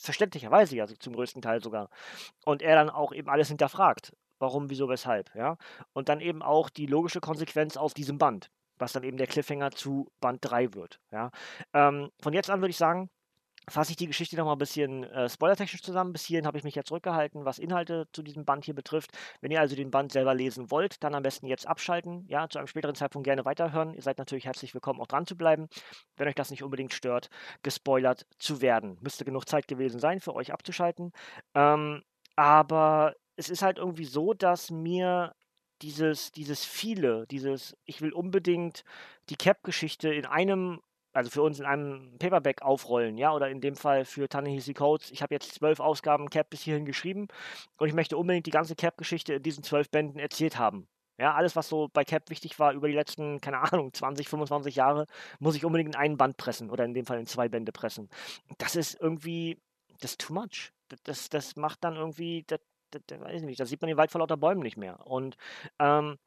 verständlicherweise 0.00 0.76
ja 0.76 0.86
zum 0.86 1.14
größten 1.14 1.42
Teil 1.42 1.62
sogar. 1.62 1.90
Und 2.44 2.62
er 2.62 2.74
dann 2.76 2.90
auch 2.90 3.12
eben 3.12 3.28
alles 3.28 3.48
hinterfragt. 3.48 4.12
Warum, 4.38 4.68
wieso, 4.68 4.88
weshalb. 4.88 5.34
Ja? 5.34 5.56
Und 5.92 6.08
dann 6.08 6.20
eben 6.20 6.42
auch 6.42 6.68
die 6.68 6.86
logische 6.86 7.20
Konsequenz 7.20 7.76
aus 7.76 7.94
diesem 7.94 8.18
Band, 8.18 8.50
was 8.78 8.92
dann 8.92 9.02
eben 9.02 9.16
der 9.16 9.26
Cliffhanger 9.26 9.70
zu 9.70 10.10
Band 10.20 10.40
3 10.42 10.74
wird. 10.74 11.00
Ja? 11.10 11.30
Ähm, 11.72 12.10
von 12.20 12.34
jetzt 12.34 12.50
an 12.50 12.60
würde 12.60 12.70
ich 12.70 12.76
sagen, 12.76 13.08
fasse 13.68 13.90
ich 13.90 13.96
die 13.96 14.06
Geschichte 14.06 14.36
noch 14.36 14.44
mal 14.44 14.52
ein 14.52 14.58
bisschen 14.58 15.04
äh, 15.04 15.28
spoilertechnisch 15.28 15.82
zusammen. 15.82 16.12
Bis 16.12 16.24
hierhin 16.24 16.46
habe 16.46 16.58
ich 16.58 16.64
mich 16.64 16.74
ja 16.74 16.84
zurückgehalten, 16.84 17.44
was 17.44 17.58
Inhalte 17.58 18.06
zu 18.12 18.22
diesem 18.22 18.44
Band 18.44 18.64
hier 18.64 18.74
betrifft. 18.74 19.10
Wenn 19.40 19.50
ihr 19.50 19.60
also 19.60 19.74
den 19.74 19.90
Band 19.90 20.12
selber 20.12 20.34
lesen 20.34 20.70
wollt, 20.70 21.02
dann 21.02 21.14
am 21.14 21.22
besten 21.22 21.46
jetzt 21.46 21.66
abschalten. 21.66 22.24
Ja, 22.28 22.48
zu 22.48 22.58
einem 22.58 22.68
späteren 22.68 22.94
Zeitpunkt 22.94 23.24
gerne 23.24 23.44
weiterhören. 23.44 23.94
Ihr 23.94 24.02
seid 24.02 24.18
natürlich 24.18 24.46
herzlich 24.46 24.72
willkommen, 24.74 25.00
auch 25.00 25.08
dran 25.08 25.26
zu 25.26 25.36
bleiben, 25.36 25.68
wenn 26.16 26.28
euch 26.28 26.34
das 26.34 26.50
nicht 26.50 26.62
unbedingt 26.62 26.94
stört, 26.94 27.28
gespoilert 27.62 28.26
zu 28.38 28.60
werden. 28.60 28.98
Müsste 29.00 29.24
genug 29.24 29.48
Zeit 29.48 29.66
gewesen 29.66 29.98
sein, 29.98 30.20
für 30.20 30.34
euch 30.34 30.52
abzuschalten. 30.52 31.12
Ähm, 31.54 32.02
aber 32.36 33.14
es 33.36 33.48
ist 33.48 33.62
halt 33.62 33.78
irgendwie 33.78 34.04
so, 34.04 34.32
dass 34.32 34.70
mir 34.70 35.34
dieses, 35.82 36.32
dieses 36.32 36.64
viele, 36.64 37.26
dieses, 37.26 37.76
ich 37.84 38.00
will 38.00 38.12
unbedingt 38.12 38.84
die 39.28 39.36
Cap-Geschichte 39.36 40.12
in 40.12 40.24
einem 40.24 40.80
also 41.16 41.30
für 41.30 41.42
uns 41.42 41.58
in 41.58 41.64
einem 41.64 42.18
Paperback 42.18 42.62
aufrollen, 42.62 43.16
ja, 43.16 43.32
oder 43.32 43.48
in 43.48 43.60
dem 43.62 43.74
Fall 43.74 44.04
für 44.04 44.28
Tanehisi 44.28 44.74
Codes. 44.74 45.10
Ich 45.10 45.22
habe 45.22 45.34
jetzt 45.34 45.54
zwölf 45.54 45.80
Ausgaben 45.80 46.28
Cap 46.28 46.50
bis 46.50 46.60
hierhin 46.62 46.84
geschrieben 46.84 47.28
und 47.78 47.88
ich 47.88 47.94
möchte 47.94 48.18
unbedingt 48.18 48.46
die 48.46 48.50
ganze 48.50 48.76
Cap-Geschichte 48.76 49.34
in 49.34 49.42
diesen 49.42 49.64
zwölf 49.64 49.90
Bänden 49.90 50.18
erzählt 50.20 50.58
haben. 50.58 50.88
Ja, 51.18 51.34
alles, 51.34 51.56
was 51.56 51.70
so 51.70 51.88
bei 51.88 52.04
Cap 52.04 52.28
wichtig 52.28 52.58
war 52.58 52.74
über 52.74 52.88
die 52.88 52.94
letzten, 52.94 53.40
keine 53.40 53.60
Ahnung, 53.72 53.94
20, 53.94 54.28
25 54.28 54.76
Jahre, 54.76 55.06
muss 55.38 55.56
ich 55.56 55.64
unbedingt 55.64 55.94
in 55.94 55.96
einen 55.96 56.18
Band 56.18 56.36
pressen 56.36 56.68
oder 56.70 56.84
in 56.84 56.92
dem 56.92 57.06
Fall 57.06 57.18
in 57.18 57.26
zwei 57.26 57.48
Bände 57.48 57.72
pressen. 57.72 58.10
Das 58.58 58.76
ist 58.76 59.00
irgendwie, 59.00 59.58
das 60.00 60.12
ist 60.12 60.20
too 60.20 60.34
much. 60.34 60.72
Das, 61.04 61.30
das 61.30 61.56
macht 61.56 61.82
dann 61.82 61.96
irgendwie, 61.96 62.44
das, 62.46 62.60
das, 62.90 63.02
das 63.06 63.20
weiß 63.20 63.40
ich 63.40 63.46
nicht, 63.46 63.58
da 63.58 63.64
sieht 63.64 63.80
man 63.80 63.88
den 63.88 63.96
Wald 63.96 64.12
vor 64.12 64.18
lauter 64.20 64.36
Bäumen 64.36 64.62
nicht 64.62 64.76
mehr. 64.76 65.06
Und 65.06 65.36
ähm, 65.78 66.18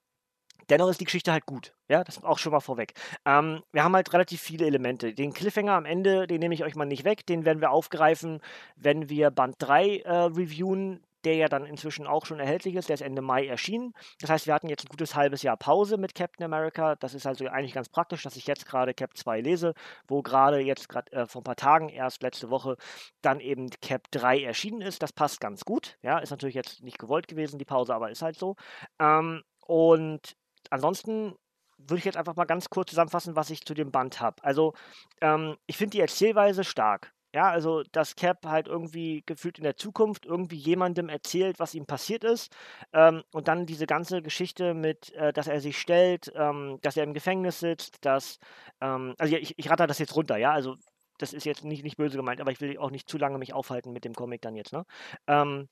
Dennoch 0.69 0.89
ist 0.89 0.99
die 1.01 1.05
Geschichte 1.05 1.31
halt 1.31 1.45
gut. 1.45 1.73
Ja, 1.87 2.03
das 2.03 2.23
auch 2.23 2.37
schon 2.37 2.51
mal 2.51 2.59
vorweg. 2.59 2.93
Ähm, 3.25 3.63
wir 3.71 3.83
haben 3.83 3.95
halt 3.95 4.11
relativ 4.13 4.41
viele 4.41 4.65
Elemente. 4.65 5.13
Den 5.13 5.33
Cliffhanger 5.33 5.73
am 5.73 5.85
Ende, 5.85 6.27
den 6.27 6.39
nehme 6.39 6.53
ich 6.53 6.63
euch 6.63 6.75
mal 6.75 6.85
nicht 6.85 7.03
weg. 7.03 7.25
Den 7.25 7.45
werden 7.45 7.61
wir 7.61 7.71
aufgreifen, 7.71 8.39
wenn 8.75 9.09
wir 9.09 9.31
Band 9.31 9.55
3 9.59 9.97
äh, 9.99 10.11
reviewen. 10.11 11.03
der 11.25 11.35
ja 11.35 11.49
dann 11.49 11.65
inzwischen 11.65 12.07
auch 12.07 12.25
schon 12.25 12.39
erhältlich 12.39 12.75
ist. 12.75 12.87
Der 12.87 12.93
ist 12.93 13.01
Ende 13.01 13.21
Mai 13.21 13.45
erschienen. 13.45 13.93
Das 14.21 14.29
heißt, 14.29 14.47
wir 14.47 14.53
hatten 14.53 14.69
jetzt 14.69 14.85
ein 14.85 14.89
gutes 14.89 15.15
halbes 15.15 15.43
Jahr 15.43 15.57
Pause 15.57 15.97
mit 15.97 16.15
Captain 16.15 16.45
America. 16.45 16.95
Das 16.95 17.13
ist 17.13 17.25
also 17.27 17.45
eigentlich 17.47 17.73
ganz 17.73 17.89
praktisch, 17.89 18.23
dass 18.23 18.37
ich 18.37 18.47
jetzt 18.47 18.65
gerade 18.65 18.93
Cap 18.93 19.17
2 19.17 19.41
lese, 19.41 19.73
wo 20.07 20.21
gerade 20.21 20.59
jetzt 20.59 20.87
gerade 20.87 21.11
äh, 21.11 21.25
vor 21.25 21.41
ein 21.41 21.43
paar 21.43 21.57
Tagen, 21.57 21.89
erst 21.89 22.23
letzte 22.23 22.49
Woche, 22.49 22.77
dann 23.21 23.41
eben 23.41 23.69
Cap 23.81 24.03
3 24.11 24.43
erschienen 24.43 24.81
ist. 24.81 25.03
Das 25.03 25.11
passt 25.11 25.41
ganz 25.41 25.65
gut. 25.65 25.97
Ja, 26.01 26.19
ist 26.19 26.31
natürlich 26.31 26.55
jetzt 26.55 26.83
nicht 26.83 26.99
gewollt 26.99 27.27
gewesen, 27.27 27.59
die 27.59 27.65
Pause, 27.65 27.93
aber 27.93 28.11
ist 28.11 28.21
halt 28.21 28.37
so. 28.37 28.55
Ähm, 28.99 29.43
und 29.67 30.37
ansonsten 30.69 31.35
würde 31.77 31.99
ich 31.99 32.05
jetzt 32.05 32.17
einfach 32.17 32.35
mal 32.35 32.45
ganz 32.45 32.69
kurz 32.69 32.89
zusammenfassen, 32.89 33.35
was 33.35 33.49
ich 33.49 33.65
zu 33.65 33.73
dem 33.73 33.91
Band 33.91 34.19
habe. 34.21 34.43
Also, 34.43 34.73
ähm, 35.21 35.57
ich 35.67 35.77
finde 35.77 35.91
die 35.91 36.01
Erzählweise 36.01 36.63
stark. 36.63 37.13
Ja, 37.33 37.51
also 37.51 37.83
dass 37.91 38.15
Cap 38.15 38.43
halt 38.47 38.67
irgendwie 38.67 39.21
gefühlt 39.25 39.59
in 39.59 39.63
der 39.63 39.75
Zukunft 39.77 40.25
irgendwie 40.25 40.55
jemandem 40.55 41.09
erzählt, 41.09 41.59
was 41.59 41.75
ihm 41.75 41.85
passiert 41.85 42.23
ist. 42.23 42.51
Ähm, 42.91 43.23
und 43.31 43.47
dann 43.47 43.67
diese 43.67 43.85
ganze 43.85 44.21
Geschichte 44.23 44.73
mit, 44.73 45.13
äh, 45.13 45.31
dass 45.31 45.47
er 45.47 45.61
sich 45.61 45.77
stellt, 45.79 46.31
ähm, 46.35 46.79
dass 46.81 46.97
er 46.97 47.03
im 47.03 47.13
Gefängnis 47.13 47.59
sitzt, 47.59 48.03
dass, 48.03 48.39
ähm, 48.81 49.13
also 49.19 49.35
ich, 49.35 49.53
ich 49.59 49.69
ratter 49.69 49.85
das 49.85 49.99
jetzt 49.99 50.15
runter, 50.15 50.37
ja, 50.37 50.51
also 50.53 50.75
das 51.19 51.33
ist 51.33 51.45
jetzt 51.45 51.63
nicht, 51.65 51.83
nicht 51.83 51.97
böse 51.97 52.17
gemeint, 52.17 52.41
aber 52.41 52.51
ich 52.51 52.61
will 52.61 52.77
auch 52.79 52.91
nicht 52.91 53.07
zu 53.09 53.17
lange 53.17 53.37
mich 53.37 53.53
aufhalten 53.53 53.91
mit 53.91 54.05
dem 54.05 54.15
Comic 54.15 54.41
dann 54.41 54.55
jetzt, 54.55 54.73
ne? 54.73 54.85
Ähm, 55.27 55.69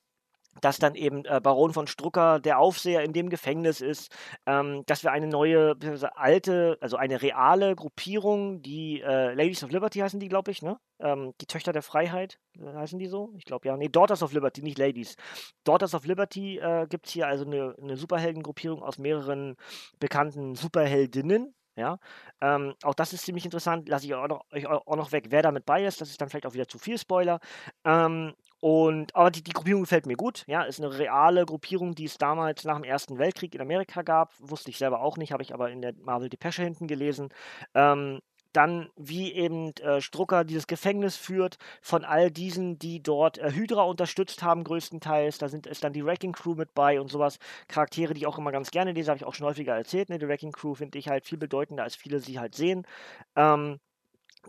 dass 0.62 0.78
dann 0.78 0.96
eben 0.96 1.26
äh, 1.26 1.40
Baron 1.42 1.74
von 1.74 1.88
Strucker 1.88 2.40
der 2.40 2.60
Aufseher 2.60 3.04
in 3.04 3.14
dem 3.14 3.30
Gefängnis 3.30 3.82
ist, 3.82 4.16
ähm, 4.46 4.84
dass 4.86 5.04
wir 5.04 5.12
eine 5.12 5.28
neue, 5.28 5.76
alte, 6.16 6.78
also 6.82 6.98
eine 6.98 7.22
reale 7.22 7.76
Gruppierung, 7.76 8.62
die 8.62 9.02
äh, 9.02 9.34
Ladies 9.34 9.64
of 9.64 9.72
Liberty 9.72 10.00
heißen 10.00 10.20
die, 10.20 10.30
glaube 10.30 10.52
ich, 10.52 10.62
ne? 10.62 10.78
Ähm, 11.00 11.34
die 11.42 11.46
Töchter 11.46 11.74
der 11.74 11.84
Freiheit, 11.84 12.40
äh, 12.60 12.74
heißen 12.74 12.98
die 13.00 13.08
so? 13.08 13.34
Ich 13.38 13.46
glaube 13.46 13.68
ja. 13.68 13.78
Nee, 13.78 13.90
Daughters 13.90 14.24
of 14.24 14.34
Liberty, 14.34 14.62
nicht 14.62 14.78
Ladies. 14.78 15.16
Daughters 15.64 15.94
of 15.94 16.06
Liberty 16.06 16.58
äh, 16.58 16.88
gibt 16.90 17.08
es 17.08 17.14
hier 17.14 17.28
also 17.28 17.46
eine, 17.46 17.76
eine 17.82 17.98
Superheldengruppierung 17.98 18.82
aus 18.82 18.98
mehreren 18.98 19.56
bekannten 20.00 20.56
Superheldinnen, 20.56 21.54
ja, 21.78 22.00
ähm, 22.42 22.74
auch 22.82 22.96
das 22.96 23.14
ist 23.14 23.24
ziemlich 23.24 23.46
interessant. 23.46 23.88
Lasse 23.88 24.08
ich 24.08 24.16
auch 24.16 24.42
euch 24.52 24.66
auch 24.66 24.96
noch 24.96 25.12
weg, 25.12 25.28
wer 25.30 25.44
damit 25.44 25.64
bei 25.66 25.86
ist. 25.86 26.02
Das 26.02 26.10
ist 26.10 26.20
dann 26.20 26.28
vielleicht 26.28 26.48
auch 26.48 26.56
wieder 26.56 26.68
zu 26.68 26.80
viel 26.80 26.98
Spoiler. 26.98 27.40
Ähm, 27.86 28.34
und, 28.60 29.16
aber 29.16 29.32
die, 29.32 29.44
die 29.44 29.54
Gruppierung 29.54 29.84
gefällt 29.84 30.08
mir 30.08 30.16
gut. 30.16 30.44
Ja, 30.48 30.64
ist 30.64 30.80
eine 30.80 30.98
reale 30.98 31.46
Gruppierung, 31.46 31.94
die 31.94 32.06
es 32.06 32.18
damals 32.18 32.64
nach 32.64 32.76
dem 32.76 32.84
Ersten 32.84 33.20
Weltkrieg 33.20 33.54
in 33.54 33.62
Amerika 33.62 34.02
gab. 34.02 34.34
Wusste 34.40 34.72
ich 34.72 34.78
selber 34.78 35.02
auch 35.02 35.18
nicht, 35.18 35.32
habe 35.32 35.44
ich 35.44 35.54
aber 35.54 35.70
in 35.70 35.82
der 35.82 35.94
Marvel 36.02 36.30
Depesche 36.30 36.64
hinten 36.64 36.88
gelesen. 36.88 37.30
Ähm, 37.76 38.20
dann, 38.54 38.90
wie 38.96 39.34
eben 39.34 39.76
äh, 39.78 40.02
Strucker 40.02 40.44
dieses 40.44 40.66
Gefängnis 40.66 41.16
führt, 41.16 41.58
von 41.82 42.04
all 42.04 42.32
diesen, 42.32 42.80
die 42.80 43.04
dort 43.04 43.38
äh, 43.38 43.52
Hydra 43.52 43.84
unterstützt 43.84 44.42
haben, 44.42 44.64
größtenteils. 44.64 45.38
Da 45.38 45.48
sind, 45.50 45.68
ist 45.68 45.84
dann 45.84 45.94
die 45.94 46.04
Wrecking 46.04 46.32
Crew 46.32 46.56
mit 46.56 46.74
bei 46.74 47.00
und 47.00 47.12
sowas. 47.12 47.38
Charaktere, 47.68 48.16
die 48.16 48.22
ich 48.22 48.28
auch 48.28 48.40
immer 48.40 48.52
ganz 48.52 48.72
gerne 48.72 48.94
lese, 48.94 49.12
habe 49.12 49.18
ich 49.18 49.26
auch 49.26 49.36
schon 49.36 49.46
häufiger 49.46 49.76
erzählt. 49.76 50.10
Ne? 50.10 50.18
Die 50.18 50.28
Wrecking 50.28 50.52
Crew 50.52 50.74
finde 50.74 50.98
ich 50.98 51.08
halt 51.08 51.26
viel 51.28 51.38
bedeutender, 51.38 51.84
als 51.84 51.96
viele 51.96 52.20
sie 52.20 52.40
halt 52.40 52.56
sehen. 52.56 52.88
Ähm, 53.36 53.80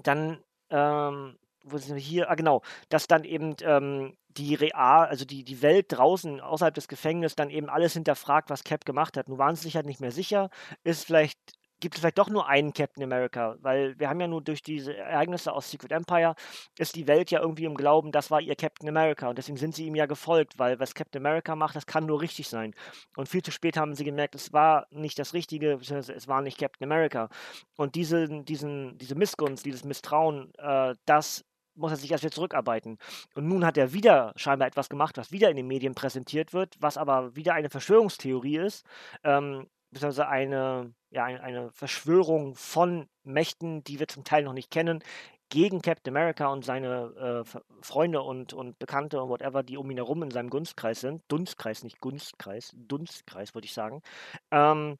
dann, 0.02 0.38
ähm, 0.70 1.36
wo 1.70 1.78
sind 1.78 1.96
wir 1.96 2.02
hier? 2.02 2.30
Ah, 2.30 2.34
genau, 2.34 2.62
dass 2.88 3.06
dann 3.06 3.24
eben 3.24 3.54
ähm, 3.62 4.16
die 4.28 4.54
real, 4.54 5.06
also 5.06 5.24
die, 5.24 5.44
die 5.44 5.62
Welt 5.62 5.86
draußen, 5.88 6.40
außerhalb 6.40 6.74
des 6.74 6.88
Gefängnisses, 6.88 7.36
dann 7.36 7.50
eben 7.50 7.68
alles 7.68 7.94
hinterfragt, 7.94 8.50
was 8.50 8.64
Cap 8.64 8.84
gemacht 8.84 9.16
hat. 9.16 9.28
Nun 9.28 9.38
waren 9.38 9.56
sie 9.56 9.64
sich 9.64 9.76
halt 9.76 9.86
nicht 9.86 10.00
mehr 10.00 10.12
sicher. 10.12 10.50
Ist 10.84 11.04
vielleicht 11.04 11.38
gibt 11.80 11.94
es 11.94 12.00
vielleicht 12.00 12.18
doch 12.18 12.28
nur 12.28 12.48
einen 12.48 12.72
Captain 12.72 13.04
America, 13.04 13.56
weil 13.60 13.98
wir 13.98 14.08
haben 14.08 14.20
ja 14.20 14.26
nur 14.26 14.42
durch 14.42 14.62
diese 14.62 14.96
Ereignisse 14.96 15.52
aus 15.52 15.70
Secret 15.70 15.92
Empire 15.92 16.34
ist 16.78 16.96
die 16.96 17.06
Welt 17.06 17.30
ja 17.30 17.40
irgendwie 17.40 17.64
im 17.64 17.76
Glauben, 17.76 18.12
das 18.12 18.30
war 18.30 18.40
ihr 18.40 18.56
Captain 18.56 18.88
America 18.88 19.28
und 19.28 19.38
deswegen 19.38 19.58
sind 19.58 19.74
sie 19.74 19.86
ihm 19.86 19.94
ja 19.94 20.06
gefolgt, 20.06 20.58
weil 20.58 20.78
was 20.80 20.94
Captain 20.94 21.24
America 21.24 21.54
macht, 21.54 21.76
das 21.76 21.86
kann 21.86 22.06
nur 22.06 22.20
richtig 22.20 22.48
sein. 22.48 22.74
Und 23.16 23.28
viel 23.28 23.42
zu 23.42 23.50
spät 23.50 23.76
haben 23.76 23.94
sie 23.94 24.04
gemerkt, 24.04 24.34
es 24.34 24.52
war 24.52 24.86
nicht 24.90 25.18
das 25.18 25.34
Richtige, 25.34 25.78
es 25.80 26.28
war 26.28 26.42
nicht 26.42 26.58
Captain 26.58 26.90
America. 26.90 27.28
Und 27.76 27.94
diese, 27.94 28.42
diesen, 28.42 28.98
diese 28.98 29.14
Missgunst, 29.14 29.64
dieses 29.64 29.84
Misstrauen, 29.84 30.52
äh, 30.58 30.94
das 31.06 31.44
muss 31.78 31.92
er 31.92 31.96
sich 31.96 32.10
erst 32.10 32.24
wieder 32.24 32.32
zurückarbeiten. 32.32 32.98
Und 33.34 33.48
nun 33.48 33.64
hat 33.64 33.76
er 33.76 33.92
wieder 33.92 34.32
scheinbar 34.36 34.68
etwas 34.68 34.88
gemacht, 34.88 35.16
was 35.16 35.32
wieder 35.32 35.50
in 35.50 35.56
den 35.56 35.66
Medien 35.66 35.94
präsentiert 35.94 36.52
wird, 36.52 36.76
was 36.80 36.96
aber 36.96 37.34
wieder 37.36 37.54
eine 37.54 37.70
Verschwörungstheorie 37.70 38.58
ist, 38.58 38.84
ähm, 39.24 39.66
beziehungsweise 39.90 40.28
eine, 40.28 40.92
ja, 41.10 41.24
eine 41.24 41.70
Verschwörung 41.72 42.54
von 42.54 43.08
Mächten, 43.24 43.84
die 43.84 43.98
wir 43.98 44.08
zum 44.08 44.24
Teil 44.24 44.44
noch 44.44 44.52
nicht 44.52 44.70
kennen, 44.70 45.02
gegen 45.50 45.80
Captain 45.80 46.14
America 46.14 46.48
und 46.48 46.64
seine 46.64 47.44
äh, 47.46 47.60
Freunde 47.80 48.22
und, 48.22 48.52
und 48.52 48.78
Bekannte 48.78 49.22
und 49.22 49.30
whatever, 49.30 49.62
die 49.62 49.76
um 49.76 49.90
ihn 49.90 49.96
herum 49.96 50.22
in 50.22 50.30
seinem 50.30 50.50
Dunstkreis 50.50 51.00
sind. 51.00 51.22
Dunstkreis, 51.28 51.84
nicht 51.84 52.00
Gunstkreis, 52.00 52.72
Dunstkreis, 52.76 53.54
würde 53.54 53.64
ich 53.64 53.72
sagen. 53.72 54.02
Ähm, 54.50 54.98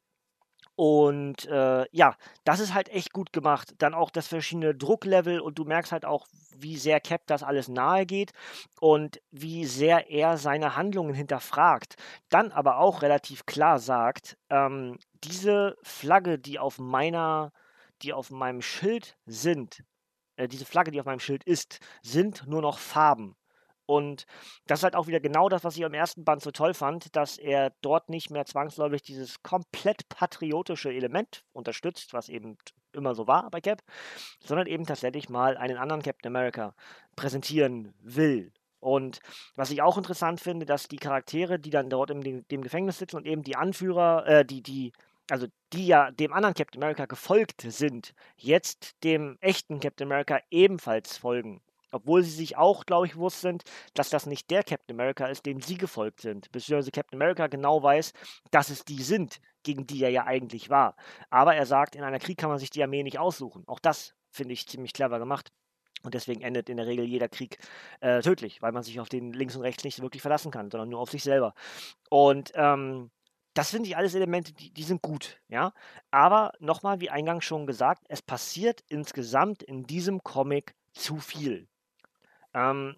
und 0.79 1.45
äh, 1.47 1.87
ja, 1.91 2.15
das 2.45 2.61
ist 2.61 2.73
halt 2.73 2.87
echt 2.87 3.11
gut 3.11 3.33
gemacht. 3.33 3.75
Dann 3.79 3.93
auch 3.93 4.09
das 4.09 4.29
verschiedene 4.29 4.73
Drucklevel 4.73 5.41
und 5.41 5.59
du 5.59 5.65
merkst 5.65 5.91
halt 5.91 6.05
auch, 6.05 6.25
wie 6.57 6.77
sehr 6.77 7.01
Cap 7.01 7.23
das 7.27 7.43
alles 7.43 7.67
nahe 7.67 8.05
geht 8.05 8.31
und 8.79 9.19
wie 9.29 9.65
sehr 9.65 10.09
er 10.09 10.37
seine 10.37 10.77
Handlungen 10.77 11.13
hinterfragt. 11.13 11.97
Dann 12.29 12.53
aber 12.53 12.77
auch 12.77 13.01
relativ 13.01 13.45
klar 13.45 13.79
sagt, 13.79 14.37
ähm, 14.49 14.97
diese 15.21 15.75
Flagge, 15.83 16.39
die 16.39 16.59
auf 16.59 16.79
meiner, 16.79 17.51
die 18.01 18.13
auf 18.13 18.31
meinem 18.31 18.61
Schild 18.61 19.17
sind, 19.25 19.83
äh, 20.37 20.47
diese 20.47 20.63
Flagge, 20.63 20.91
die 20.91 21.01
auf 21.01 21.07
meinem 21.07 21.19
Schild 21.19 21.43
ist, 21.43 21.79
sind 22.03 22.47
nur 22.47 22.61
noch 22.61 22.77
Farben. 22.79 23.35
Und 23.89 24.27
das 24.67 24.81
ist 24.81 24.83
halt 24.83 24.95
auch 24.95 25.07
wieder 25.07 25.19
genau 25.19 25.49
das, 25.49 25.63
was 25.63 25.75
ich 25.75 25.83
am 25.83 25.95
ersten 25.95 26.23
Band 26.23 26.43
so 26.43 26.51
toll 26.51 26.75
fand, 26.75 27.15
dass 27.15 27.39
er 27.39 27.71
dort 27.81 28.07
nicht 28.07 28.29
mehr 28.29 28.45
zwangsläufig 28.45 29.01
dieses 29.01 29.41
komplett 29.41 30.07
patriotische 30.09 30.93
Element 30.93 31.43
unterstützt, 31.53 32.13
was 32.13 32.29
eben 32.29 32.55
immer 32.93 33.15
so 33.15 33.25
war 33.25 33.49
bei 33.49 33.61
Cap, 33.61 33.81
sondern 34.41 34.67
eben 34.67 34.85
tatsächlich 34.85 35.27
mal 35.27 35.57
einen 35.57 35.77
anderen 35.77 36.03
Captain 36.03 36.29
America 36.29 36.75
präsentieren 37.15 37.95
will. 37.99 38.53
Und 38.79 39.21
was 39.55 39.71
ich 39.71 39.81
auch 39.81 39.97
interessant 39.97 40.39
finde, 40.39 40.67
dass 40.67 40.87
die 40.87 40.97
Charaktere, 40.97 41.57
die 41.57 41.71
dann 41.71 41.89
dort 41.89 42.11
dem, 42.11 42.47
dem 42.47 42.61
Gefängnis 42.61 42.99
sitzen 42.99 43.17
und 43.17 43.25
eben 43.25 43.41
die 43.41 43.55
Anführer, 43.55 44.23
äh, 44.27 44.45
die, 44.45 44.61
die, 44.61 44.93
also 45.31 45.47
die 45.73 45.87
ja 45.87 46.11
dem 46.11 46.31
anderen 46.31 46.53
Captain 46.53 46.83
America 46.83 47.07
gefolgt 47.07 47.61
sind, 47.61 48.13
jetzt 48.37 49.03
dem 49.03 49.39
echten 49.41 49.79
Captain 49.79 50.05
America 50.05 50.39
ebenfalls 50.51 51.17
folgen. 51.17 51.63
Obwohl 51.91 52.23
sie 52.23 52.31
sich 52.31 52.57
auch, 52.57 52.85
glaube 52.85 53.07
ich, 53.07 53.13
bewusst 53.13 53.41
sind, 53.41 53.63
dass 53.93 54.09
das 54.09 54.25
nicht 54.25 54.49
der 54.51 54.63
Captain 54.63 54.95
America 54.95 55.25
ist, 55.27 55.45
dem 55.45 55.61
sie 55.61 55.77
gefolgt 55.77 56.21
sind. 56.21 56.51
Beziehungsweise 56.51 56.91
Captain 56.91 57.19
America 57.19 57.47
genau 57.47 57.81
weiß, 57.81 58.13
dass 58.51 58.69
es 58.69 58.85
die 58.85 59.01
sind, 59.03 59.39
gegen 59.63 59.87
die 59.87 60.03
er 60.03 60.11
ja 60.11 60.25
eigentlich 60.25 60.69
war. 60.69 60.95
Aber 61.29 61.55
er 61.55 61.65
sagt, 61.65 61.95
in 61.95 62.03
einer 62.03 62.19
Krieg 62.19 62.37
kann 62.37 62.49
man 62.49 62.59
sich 62.59 62.69
die 62.69 62.83
Armee 62.83 63.03
nicht 63.03 63.19
aussuchen. 63.19 63.63
Auch 63.67 63.79
das 63.79 64.13
finde 64.29 64.53
ich 64.53 64.67
ziemlich 64.67 64.93
clever 64.93 65.19
gemacht. 65.19 65.51
Und 66.03 66.13
deswegen 66.13 66.41
endet 66.41 66.69
in 66.69 66.77
der 66.77 66.87
Regel 66.87 67.05
jeder 67.05 67.27
Krieg 67.27 67.57
äh, 67.99 68.21
tödlich, 68.21 68.61
weil 68.61 68.71
man 68.71 68.83
sich 68.83 68.99
auf 68.99 69.09
den 69.09 69.33
links 69.33 69.55
und 69.55 69.63
rechts 69.63 69.83
nicht 69.83 70.01
wirklich 70.01 70.21
verlassen 70.21 70.51
kann, 70.51 70.71
sondern 70.71 70.89
nur 70.89 70.99
auf 70.99 71.11
sich 71.11 71.23
selber. 71.23 71.53
Und 72.09 72.51
ähm, 72.55 73.11
das 73.53 73.71
finde 73.71 73.89
ich 73.89 73.97
alles 73.97 74.15
Elemente, 74.15 74.53
die, 74.53 74.71
die 74.71 74.83
sind 74.83 75.01
gut, 75.01 75.41
ja. 75.49 75.73
Aber 76.11 76.53
nochmal, 76.59 77.01
wie 77.01 77.09
eingangs 77.09 77.43
schon 77.43 77.67
gesagt, 77.67 78.05
es 78.07 78.21
passiert 78.21 78.83
insgesamt 78.87 79.63
in 79.63 79.83
diesem 79.83 80.23
Comic 80.23 80.75
zu 80.93 81.17
viel. 81.17 81.67
Ähm, 82.59 82.95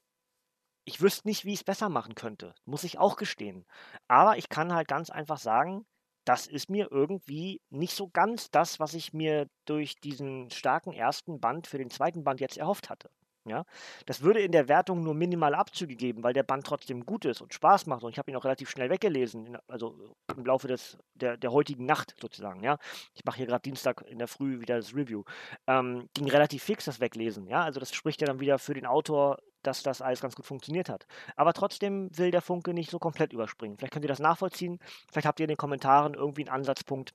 ich 0.86 1.02
wüsste 1.02 1.28
nicht, 1.28 1.46
wie 1.46 1.54
ich 1.54 1.60
es 1.60 1.64
besser 1.64 1.90
machen 1.90 2.16
könnte, 2.16 2.56
muss 2.66 2.84
ich 2.84 2.98
auch 2.98 3.16
gestehen. 3.16 3.66
Aber 4.08 4.38
ich 4.38 4.50
kann 4.50 4.74
halt 4.74 4.88
ganz 4.88 5.10
einfach 5.12 5.38
sagen, 5.38 5.86
das 6.26 6.48
ist 6.48 6.70
mir 6.70 6.88
irgendwie 6.92 7.62
nicht 7.70 7.96
so 7.96 8.10
ganz 8.10 8.52
das, 8.52 8.80
was 8.80 8.94
ich 8.94 9.14
mir 9.14 9.48
durch 9.66 9.96
diesen 10.00 10.50
starken 10.50 10.94
ersten 10.94 11.40
Band 11.40 11.68
für 11.68 11.78
den 11.78 11.90
zweiten 11.90 12.24
Band 12.24 12.42
jetzt 12.42 12.58
erhofft 12.58 12.90
hatte. 12.90 13.10
Ja, 13.46 13.66
das 14.06 14.22
würde 14.22 14.40
in 14.40 14.52
der 14.52 14.68
Wertung 14.68 15.04
nur 15.04 15.16
minimal 15.16 15.56
Abzüge 15.56 15.96
geben, 15.96 16.24
weil 16.24 16.34
der 16.34 16.44
Band 16.44 16.64
trotzdem 16.64 17.08
gut 17.08 17.26
ist 17.26 17.42
und 17.42 17.56
Spaß 17.56 17.88
macht. 17.88 18.04
Und 18.04 18.12
ich 18.12 18.20
habe 18.20 18.30
ihn 18.30 18.38
auch 18.38 18.44
relativ 18.46 18.70
schnell 18.70 18.92
weggelesen, 18.92 19.58
also 19.68 20.14
im 20.38 20.46
Laufe 20.46 20.68
des, 20.68 21.00
der, 21.16 21.38
der 21.38 21.52
heutigen 21.52 21.88
Nacht 21.88 22.16
sozusagen. 22.22 22.64
Ja, 22.64 22.78
ich 23.16 23.26
mache 23.26 23.38
hier 23.38 23.48
gerade 23.48 23.64
Dienstag 23.64 24.04
in 24.08 24.20
der 24.20 24.28
Früh 24.28 24.62
wieder 24.62 24.76
das 24.76 24.94
Review. 24.94 25.24
Ähm, 25.66 26.08
ging 26.14 26.30
relativ 26.30 26.62
fix 26.64 26.86
das 26.86 27.00
Weglesen. 27.00 27.48
Ja, 27.48 27.64
also 27.64 27.80
das 27.80 27.96
spricht 27.96 28.22
ja 28.22 28.28
dann 28.28 28.40
wieder 28.40 28.60
für 28.60 28.76
den 28.76 28.86
Autor, 28.86 29.40
dass 29.64 29.84
das 29.84 30.02
alles 30.02 30.22
ganz 30.22 30.36
gut 30.36 30.46
funktioniert 30.46 30.90
hat. 30.90 31.06
Aber 31.36 31.54
trotzdem 31.54 32.10
will 32.18 32.32
der 32.32 32.42
Funke 32.42 32.74
nicht 32.74 32.92
so 32.92 33.00
komplett 33.00 33.34
überspringen. 33.34 33.78
Vielleicht 33.78 33.94
könnt 33.94 34.06
ihr 34.06 34.10
das 34.10 34.20
nachvollziehen. 34.20 34.80
Vielleicht 35.12 35.28
habt 35.28 35.40
ihr 35.40 35.46
in 35.46 35.50
den 35.50 35.58
Kommentaren 35.58 36.14
irgendwie 36.14 36.44
einen 36.44 36.56
Ansatzpunkt, 36.56 37.14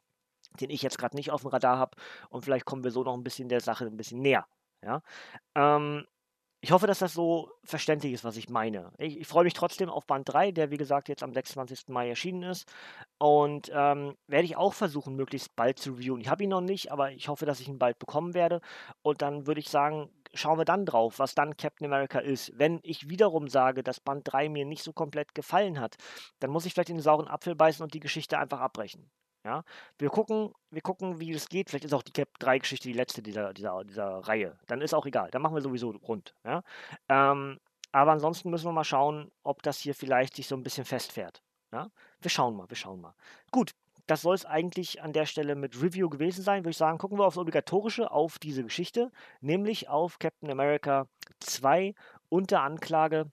den 0.60 0.70
ich 0.70 0.82
jetzt 0.82 0.98
gerade 0.98 1.16
nicht 1.16 1.30
auf 1.30 1.42
dem 1.42 1.50
Radar 1.50 1.78
habe. 1.78 1.96
Und 2.30 2.44
vielleicht 2.44 2.64
kommen 2.64 2.84
wir 2.84 2.90
so 2.90 3.02
noch 3.02 3.14
ein 3.14 3.24
bisschen 3.24 3.48
der 3.48 3.60
Sache 3.60 3.86
ein 3.86 3.96
bisschen 3.96 4.20
näher. 4.20 4.46
Ja. 4.82 5.02
Ähm, 5.54 6.06
ich 6.66 6.72
hoffe, 6.72 6.86
dass 6.86 6.98
das 6.98 7.12
so 7.12 7.52
verständlich 7.62 8.12
ist, 8.12 8.24
was 8.24 8.36
ich 8.36 8.48
meine. 8.48 8.90
Ich, 8.98 9.20
ich 9.20 9.26
freue 9.26 9.44
mich 9.44 9.52
trotzdem 9.52 9.88
auf 9.88 10.06
Band 10.06 10.28
3, 10.28 10.52
der 10.52 10.70
wie 10.70 10.78
gesagt 10.78 11.08
jetzt 11.08 11.22
am 11.22 11.32
26. 11.32 11.88
Mai 11.88 12.08
erschienen 12.08 12.42
ist. 12.42 12.68
Und 13.18 13.70
ähm, 13.72 14.16
werde 14.26 14.46
ich 14.46 14.56
auch 14.56 14.74
versuchen, 14.74 15.14
möglichst 15.14 15.54
bald 15.54 15.78
zu 15.78 15.92
reviewen. 15.92 16.20
Ich 16.20 16.28
habe 16.28 16.42
ihn 16.42 16.50
noch 16.50 16.62
nicht, 16.62 16.90
aber 16.90 17.12
ich 17.12 17.28
hoffe, 17.28 17.46
dass 17.46 17.60
ich 17.60 17.68
ihn 17.68 17.78
bald 17.78 17.98
bekommen 17.98 18.34
werde. 18.34 18.60
Und 19.02 19.22
dann 19.22 19.46
würde 19.46 19.60
ich 19.60 19.68
sagen, 19.68 20.10
schauen 20.37 20.59
wir 20.59 20.64
dann 20.64 20.87
drauf, 20.87 21.19
was 21.19 21.35
dann 21.35 21.57
Captain 21.57 21.87
America 21.87 22.19
ist. 22.19 22.52
Wenn 22.59 22.81
ich 22.83 23.09
wiederum 23.09 23.49
sage, 23.49 23.83
dass 23.83 24.00
Band 24.00 24.31
3 24.31 24.49
mir 24.49 24.64
nicht 24.64 24.83
so 24.83 24.93
komplett 24.93 25.35
gefallen 25.35 25.81
hat, 25.81 25.97
dann 26.40 26.50
muss 26.50 26.66
ich 26.66 26.75
vielleicht 26.75 26.90
in 26.90 26.97
den 26.97 27.02
sauren 27.02 27.28
Apfel 27.28 27.55
beißen 27.55 27.83
und 27.83 27.95
die 27.95 28.00
Geschichte 28.00 28.38
einfach 28.38 28.61
abbrechen. 28.61 29.11
Ja, 29.45 29.62
wir 29.99 30.11
gucken, 30.11 30.52
wir 30.71 30.83
gucken, 30.83 31.21
wie 31.21 31.31
es 31.31 31.49
geht. 31.49 31.71
Vielleicht 31.71 31.85
ist 31.85 31.93
auch 31.93 32.02
die 32.02 32.12
Cap 32.12 32.28
3 32.40 32.59
Geschichte 32.59 32.88
die 32.88 32.95
letzte 32.95 33.23
dieser, 33.23 33.55
dieser, 33.55 33.85
dieser 33.85 34.19
Reihe. 34.19 34.59
Dann 34.66 34.81
ist 34.81 34.93
auch 34.93 35.07
egal. 35.07 35.31
Dann 35.31 35.40
machen 35.40 35.55
wir 35.55 35.62
sowieso 35.62 35.90
rund. 35.90 36.35
Ja? 36.45 36.64
Ähm, 37.09 37.61
aber 37.93 38.11
ansonsten 38.11 38.50
müssen 38.50 38.66
wir 38.66 38.73
mal 38.73 38.83
schauen, 38.83 39.31
ob 39.45 39.62
das 39.62 39.78
hier 39.78 39.95
vielleicht 39.95 40.35
sich 40.35 40.49
so 40.49 40.57
ein 40.57 40.64
bisschen 40.64 40.85
festfährt. 40.85 41.43
Ja? 41.73 41.90
Wir 42.21 42.31
schauen 42.31 42.57
mal, 42.57 42.69
wir 42.69 42.76
schauen 42.76 43.00
mal. 43.00 43.14
Gut, 43.52 43.71
das 44.06 44.22
soll 44.22 44.34
es 44.34 44.44
eigentlich 44.44 45.02
an 45.02 45.12
der 45.12 45.26
Stelle 45.26 45.54
mit 45.54 45.82
Review 45.82 46.08
gewesen 46.08 46.42
sein. 46.42 46.62
Würde 46.62 46.70
ich 46.70 46.76
sagen, 46.76 46.98
gucken 46.98 47.18
wir 47.18 47.26
aufs 47.26 47.38
Obligatorische, 47.38 48.10
auf 48.10 48.38
diese 48.38 48.62
Geschichte, 48.62 49.10
nämlich 49.40 49.88
auf 49.88 50.18
Captain 50.18 50.50
America 50.50 51.08
2 51.40 51.94
unter 52.28 52.62
Anklage. 52.62 53.30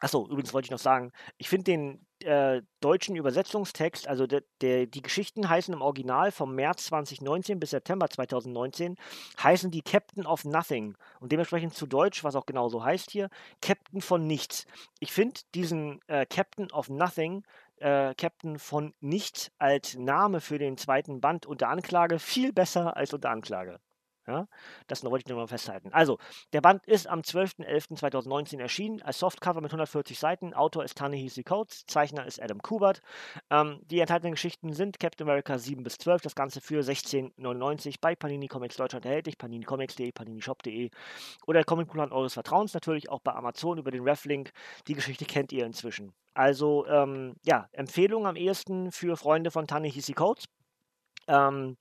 Achso, 0.00 0.26
übrigens 0.26 0.52
wollte 0.52 0.66
ich 0.66 0.72
noch 0.72 0.78
sagen, 0.78 1.12
ich 1.38 1.48
finde 1.48 1.64
den 1.64 2.06
äh, 2.24 2.62
deutschen 2.80 3.14
Übersetzungstext, 3.14 4.08
also 4.08 4.26
de, 4.26 4.42
de, 4.60 4.86
die 4.86 5.02
Geschichten 5.02 5.48
heißen 5.48 5.72
im 5.72 5.80
Original 5.80 6.32
vom 6.32 6.54
März 6.56 6.86
2019 6.86 7.60
bis 7.60 7.70
September 7.70 8.08
2019, 8.08 8.96
heißen 9.40 9.70
die 9.70 9.82
Captain 9.82 10.26
of 10.26 10.44
Nothing 10.44 10.96
und 11.20 11.30
dementsprechend 11.30 11.74
zu 11.74 11.86
Deutsch, 11.86 12.24
was 12.24 12.34
auch 12.34 12.46
genau 12.46 12.68
so 12.68 12.84
heißt 12.84 13.12
hier, 13.12 13.28
Captain 13.60 14.00
von 14.00 14.26
Nichts. 14.26 14.66
Ich 14.98 15.12
finde 15.12 15.40
diesen 15.54 16.00
äh, 16.08 16.26
Captain 16.26 16.70
of 16.72 16.88
Nothing 16.88 17.44
äh, 17.82 18.14
Captain 18.16 18.58
von 18.58 18.94
Nichts 19.00 19.50
als 19.58 19.96
Name 19.96 20.40
für 20.40 20.58
den 20.58 20.76
zweiten 20.76 21.20
Band 21.20 21.46
unter 21.46 21.68
Anklage 21.68 22.18
viel 22.18 22.52
besser 22.52 22.96
als 22.96 23.12
unter 23.12 23.30
Anklage. 23.30 23.80
Ja, 24.26 24.46
das 24.86 25.02
wollte 25.02 25.24
ich 25.24 25.28
nur 25.28 25.38
mal 25.38 25.48
festhalten. 25.48 25.92
Also, 25.92 26.18
der 26.52 26.60
Band 26.60 26.86
ist 26.86 27.08
am 27.08 27.20
12.11.2019 27.20 28.60
erschienen, 28.60 29.02
als 29.02 29.18
Softcover 29.18 29.60
mit 29.60 29.72
140 29.72 30.16
Seiten. 30.16 30.54
Autor 30.54 30.84
ist 30.84 30.96
Ta-Nehisi 30.96 31.42
Coates, 31.42 31.86
Zeichner 31.86 32.24
ist 32.24 32.40
Adam 32.40 32.62
Kubert. 32.62 33.00
Ähm, 33.50 33.80
die 33.90 33.98
enthaltenen 33.98 34.34
Geschichten 34.34 34.72
sind 34.74 35.00
Captain 35.00 35.26
America 35.26 35.58
7 35.58 35.82
bis 35.82 35.98
12, 35.98 36.22
das 36.22 36.36
Ganze 36.36 36.60
für 36.60 36.82
16,99 36.82 37.96
bei 38.00 38.14
Panini 38.14 38.46
Comics 38.46 38.76
Deutschland 38.76 39.04
erhältlich, 39.04 39.38
paninicomics.de, 39.38 40.12
paninishop.de 40.12 40.90
oder 41.46 41.58
der 41.58 41.64
Comicplan 41.64 42.12
eures 42.12 42.34
Vertrauens, 42.34 42.74
natürlich 42.74 43.10
auch 43.10 43.20
bei 43.20 43.32
Amazon 43.32 43.78
über 43.78 43.90
den 43.90 44.04
Reflink. 44.04 44.52
Die 44.86 44.94
Geschichte 44.94 45.24
kennt 45.24 45.50
ihr 45.50 45.66
inzwischen. 45.66 46.12
Also, 46.34 46.86
ähm, 46.86 47.34
ja, 47.44 47.68
Empfehlung 47.72 48.26
am 48.26 48.36
ehesten 48.36 48.92
für 48.92 49.16
Freunde 49.16 49.50
von 49.50 49.66
Ta-Nehisi 49.66 50.12
Coates. 50.12 50.44
Ähm, 51.28 51.76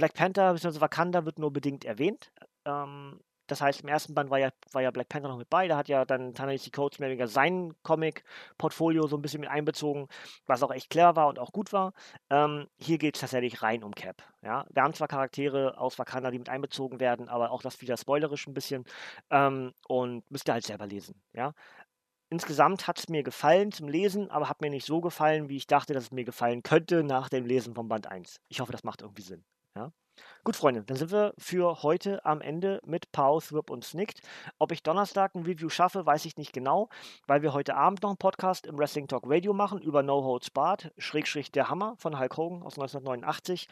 Black 0.00 0.14
Panther 0.14 0.54
bzw. 0.54 0.80
Wakanda 0.80 1.26
wird 1.26 1.38
nur 1.38 1.52
bedingt 1.52 1.84
erwähnt. 1.84 2.32
Ähm, 2.64 3.20
das 3.48 3.60
heißt, 3.60 3.82
im 3.82 3.88
ersten 3.88 4.14
Band 4.14 4.30
war 4.30 4.38
ja, 4.38 4.48
war 4.72 4.80
ja 4.80 4.90
Black 4.90 5.10
Panther 5.10 5.28
noch 5.28 5.36
mit 5.36 5.50
bei. 5.50 5.68
Da 5.68 5.76
hat 5.76 5.88
ja 5.88 6.06
dann 6.06 6.32
Ta-Nehisi 6.32 6.70
Coates 6.70 7.00
mehr 7.00 7.08
oder 7.08 7.12
weniger 7.12 7.28
sein 7.28 7.74
Comic-Portfolio 7.82 9.06
so 9.08 9.16
ein 9.18 9.20
bisschen 9.20 9.40
mit 9.40 9.50
einbezogen, 9.50 10.08
was 10.46 10.62
auch 10.62 10.70
echt 10.70 10.88
clever 10.88 11.16
war 11.16 11.28
und 11.28 11.38
auch 11.38 11.52
gut 11.52 11.74
war. 11.74 11.92
Ähm, 12.30 12.66
hier 12.78 12.96
geht 12.96 13.16
es 13.16 13.20
tatsächlich 13.20 13.60
rein 13.60 13.84
um 13.84 13.94
Cap. 13.94 14.22
Ja? 14.40 14.64
Wir 14.70 14.82
haben 14.82 14.94
zwar 14.94 15.08
Charaktere 15.08 15.76
aus 15.76 15.98
Wakanda, 15.98 16.30
die 16.30 16.38
mit 16.38 16.48
einbezogen 16.48 16.98
werden, 16.98 17.28
aber 17.28 17.50
auch 17.50 17.60
das 17.60 17.82
wieder 17.82 17.98
spoilerisch 17.98 18.46
ein 18.46 18.54
bisschen. 18.54 18.84
Ähm, 19.28 19.74
und 19.86 20.30
müsst 20.30 20.48
ihr 20.48 20.54
halt 20.54 20.64
selber 20.64 20.86
lesen. 20.86 21.20
Ja? 21.34 21.52
Insgesamt 22.30 22.86
hat 22.86 22.98
es 22.98 23.10
mir 23.10 23.22
gefallen 23.22 23.70
zum 23.70 23.88
Lesen, 23.88 24.30
aber 24.30 24.48
hat 24.48 24.62
mir 24.62 24.70
nicht 24.70 24.86
so 24.86 25.02
gefallen, 25.02 25.50
wie 25.50 25.58
ich 25.58 25.66
dachte, 25.66 25.92
dass 25.92 26.04
es 26.04 26.10
mir 26.10 26.24
gefallen 26.24 26.62
könnte 26.62 27.02
nach 27.02 27.28
dem 27.28 27.44
Lesen 27.44 27.74
von 27.74 27.88
Band 27.88 28.06
1. 28.06 28.40
Ich 28.48 28.60
hoffe, 28.60 28.72
das 28.72 28.84
macht 28.84 29.02
irgendwie 29.02 29.22
Sinn. 29.22 29.44
Ja? 29.76 29.92
Gut, 30.44 30.56
Freunde, 30.56 30.82
dann 30.82 30.96
sind 30.96 31.12
wir 31.12 31.34
für 31.38 31.82
heute 31.82 32.24
am 32.24 32.40
Ende 32.40 32.80
mit 32.84 33.12
Pow, 33.12 33.44
Thwip 33.44 33.70
und 33.70 33.84
Snicked. 33.84 34.20
Ob 34.58 34.72
ich 34.72 34.82
Donnerstag 34.82 35.34
ein 35.34 35.44
Review 35.44 35.68
schaffe, 35.68 36.04
weiß 36.04 36.24
ich 36.24 36.36
nicht 36.36 36.52
genau, 36.52 36.88
weil 37.26 37.42
wir 37.42 37.52
heute 37.52 37.76
Abend 37.76 38.02
noch 38.02 38.10
einen 38.10 38.18
Podcast 38.18 38.66
im 38.66 38.78
Wrestling 38.78 39.08
Talk 39.08 39.24
Radio 39.26 39.52
machen 39.52 39.80
über 39.80 40.02
No 40.02 40.22
Holds 40.24 40.50
Barred, 40.50 40.92
Schrägstrich 40.98 41.52
der 41.52 41.68
Hammer 41.68 41.94
von 41.98 42.18
Hulk 42.18 42.36
Hogan 42.36 42.62
aus 42.62 42.78
1989. 42.78 43.68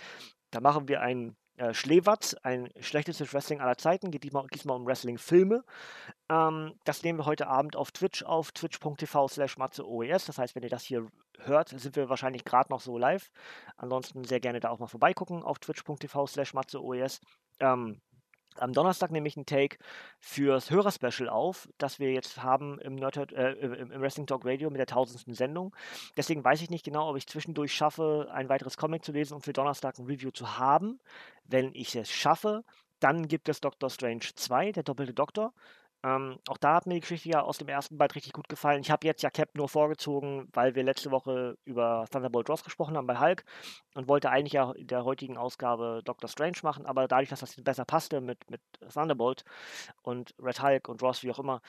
Da 0.50 0.60
machen 0.60 0.88
wir 0.88 1.00
einen 1.00 1.37
äh, 1.59 1.75
Schleewatz, 1.75 2.35
ein 2.42 2.71
schlechtestes 2.81 3.33
Wrestling 3.33 3.61
aller 3.61 3.77
Zeiten, 3.77 4.11
geht 4.11 4.25
diesmal, 4.25 4.47
diesmal 4.53 4.77
um 4.77 4.87
Wrestling-Filme. 4.87 5.64
Ähm, 6.31 6.75
das 6.85 7.03
nehmen 7.03 7.18
wir 7.18 7.27
heute 7.27 7.47
Abend 7.47 7.77
auf 7.77 7.92
Twitch 7.92 8.23
auf, 8.23 8.53
twitch.tv 8.53 9.29
slash 9.29 9.59
matzeoes. 9.59 10.25
Das 10.27 10.38
heißt, 10.38 10.55
wenn 10.55 10.62
ihr 10.62 10.68
das 10.68 10.85
hier 10.85 11.07
hört, 11.40 11.68
sind 11.68 11.97
wir 11.97 12.09
wahrscheinlich 12.09 12.44
gerade 12.44 12.71
noch 12.71 12.81
so 12.81 12.99
live. 12.99 13.31
Ansonsten 13.77 14.25
sehr 14.25 14.40
gerne 14.40 14.61
da 14.61 14.71
auch 14.71 14.79
mal 14.79 14.87
vorbeigucken 14.87 15.42
auf 15.42 15.59
twitch.tv 15.59 16.27
slash 16.27 16.55
matzeoes. 16.55 17.21
Ähm, 17.61 18.01
am 18.56 18.72
Donnerstag 18.72 19.11
nehme 19.11 19.28
ich 19.28 19.37
einen 19.37 19.46
Take 19.46 19.78
fürs 20.18 20.70
Hörerspecial 20.70 21.28
auf, 21.28 21.68
das 21.78 21.98
wir 21.98 22.12
jetzt 22.12 22.42
haben 22.42 22.78
im, 22.80 22.96
Nerdhead, 22.96 23.32
äh, 23.32 23.52
im 23.52 24.00
Wrestling 24.00 24.26
Talk 24.26 24.44
Radio 24.44 24.70
mit 24.70 24.78
der 24.78 24.87
tausendsten 24.87 25.34
Sendung. 25.34 25.74
Deswegen 26.16 26.44
weiß 26.44 26.62
ich 26.62 26.70
nicht 26.70 26.84
genau, 26.84 27.08
ob 27.08 27.16
ich 27.16 27.26
zwischendurch 27.26 27.72
schaffe, 27.72 28.28
ein 28.32 28.48
weiteres 28.48 28.76
Comic 28.76 29.04
zu 29.04 29.12
lesen 29.12 29.34
und 29.34 29.44
für 29.44 29.52
Donnerstag 29.52 29.98
ein 29.98 30.06
Review 30.06 30.30
zu 30.30 30.58
haben. 30.58 30.98
Wenn 31.44 31.74
ich 31.74 31.94
es 31.94 32.11
schaffe, 32.11 32.64
dann 33.00 33.28
gibt 33.28 33.48
es 33.48 33.61
Doctor 33.61 33.90
Strange 33.90 34.24
2, 34.34 34.72
der 34.72 34.82
doppelte 34.82 35.14
Doktor. 35.14 35.52
Ähm, 36.04 36.38
auch 36.48 36.58
da 36.58 36.74
hat 36.74 36.87
mir 36.87 36.94
die 36.94 37.00
Geschichte 37.00 37.28
ja 37.28 37.42
aus 37.42 37.58
dem 37.58 37.68
ersten 37.68 37.98
Band 37.98 38.14
richtig 38.14 38.32
gut 38.32 38.48
gefallen. 38.48 38.80
Ich 38.82 38.90
habe 38.90 39.06
jetzt 39.06 39.22
ja 39.22 39.30
Cap 39.30 39.50
nur 39.54 39.68
vorgezogen, 39.68 40.48
weil 40.52 40.74
wir 40.76 40.84
letzte 40.84 41.11
Woche 41.11 41.56
über 41.64 42.06
Thunderbolt 42.11 42.48
Ross 42.48 42.62
gesprochen 42.62 42.96
haben 42.96 43.06
bei 43.08 43.18
Hulk 43.18 43.44
und 43.94 44.08
wollte 44.08 44.30
eigentlich 44.30 44.52
ja 44.52 44.70
in 44.72 44.87
der 44.87 45.04
heutigen 45.04 45.37
Ausgabe 45.37 46.02
Doctor 46.04 46.28
Strange 46.28 46.58
machen, 46.62 46.87
aber 46.87 47.08
dadurch, 47.08 47.30
dass 47.30 47.40
das 47.40 47.56
besser 47.56 47.84
passte 47.84 48.20
mit, 48.20 48.38
mit 48.48 48.61
Thunderbolt 48.92 49.44
und 50.02 50.34
Red 50.40 50.62
Hulk 50.62 50.88
und 50.88 51.02
Ross, 51.02 51.24
wie 51.24 51.32
auch 51.32 51.40
immer, 51.40 51.61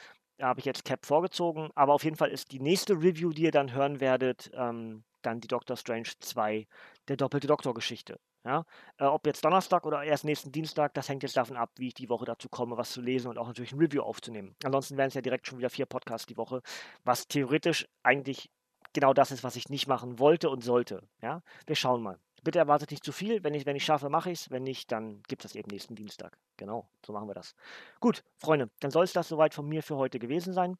habe 0.41 0.59
ich 0.59 0.65
jetzt 0.65 0.85
Cap 0.85 1.05
vorgezogen. 1.05 1.69
Aber 1.75 1.93
auf 1.93 2.03
jeden 2.03 2.15
Fall 2.15 2.29
ist 2.29 2.51
die 2.51 2.59
nächste 2.59 2.93
Review, 2.93 3.31
die 3.31 3.43
ihr 3.43 3.51
dann 3.51 3.73
hören 3.73 3.99
werdet, 3.99 4.51
ähm, 4.53 5.03
dann 5.21 5.41
die 5.41 5.47
Doctor 5.47 5.75
Strange 5.75 6.09
2, 6.19 6.67
der 7.07 7.17
doppelte 7.17 7.47
Doktor-Geschichte. 7.47 8.19
Ja? 8.43 8.65
Äh, 8.97 9.05
ob 9.05 9.25
jetzt 9.25 9.43
Donnerstag 9.43 9.85
oder 9.85 10.03
erst 10.03 10.25
nächsten 10.25 10.51
Dienstag, 10.51 10.93
das 10.93 11.09
hängt 11.09 11.23
jetzt 11.23 11.37
davon 11.37 11.57
ab, 11.57 11.71
wie 11.77 11.87
ich 11.87 11.93
die 11.93 12.09
Woche 12.09 12.25
dazu 12.25 12.49
komme, 12.49 12.77
was 12.77 12.91
zu 12.91 13.01
lesen 13.01 13.29
und 13.29 13.37
auch 13.37 13.47
natürlich 13.47 13.71
ein 13.71 13.79
Review 13.79 14.01
aufzunehmen. 14.01 14.55
Ansonsten 14.63 14.97
wären 14.97 15.07
es 15.07 15.13
ja 15.13 15.21
direkt 15.21 15.47
schon 15.47 15.57
wieder 15.57 15.69
vier 15.69 15.85
Podcasts 15.85 16.27
die 16.27 16.37
Woche, 16.37 16.61
was 17.03 17.27
theoretisch 17.27 17.87
eigentlich 18.03 18.49
genau 18.93 19.13
das 19.13 19.31
ist, 19.31 19.43
was 19.43 19.55
ich 19.55 19.69
nicht 19.69 19.87
machen 19.87 20.19
wollte 20.19 20.49
und 20.49 20.63
sollte. 20.63 21.07
Ja? 21.21 21.41
Wir 21.65 21.75
schauen 21.75 22.01
mal. 22.01 22.19
Bitte 22.43 22.59
erwartet 22.59 22.91
nicht 22.91 23.03
zu 23.03 23.11
viel. 23.11 23.43
Wenn 23.43 23.53
ich 23.53 23.65
wenn 23.65 23.75
ich 23.75 23.83
schaffe, 23.83 24.09
mache 24.09 24.31
ich 24.31 24.41
es. 24.41 24.51
Wenn 24.51 24.63
nicht, 24.63 24.91
dann 24.91 25.21
gibt 25.27 25.43
es 25.43 25.51
das 25.51 25.55
eben 25.55 25.69
nächsten 25.69 25.95
Dienstag. 25.95 26.37
Genau, 26.57 26.89
so 27.05 27.11
machen 27.11 27.27
wir 27.27 27.33
das. 27.33 27.53
Gut, 27.99 28.23
Freunde, 28.37 28.69
dann 28.79 28.91
soll 28.91 29.03
es 29.03 29.13
das 29.13 29.27
soweit 29.27 29.53
von 29.53 29.67
mir 29.67 29.83
für 29.83 29.97
heute 29.97 30.19
gewesen 30.19 30.53
sein. 30.53 30.77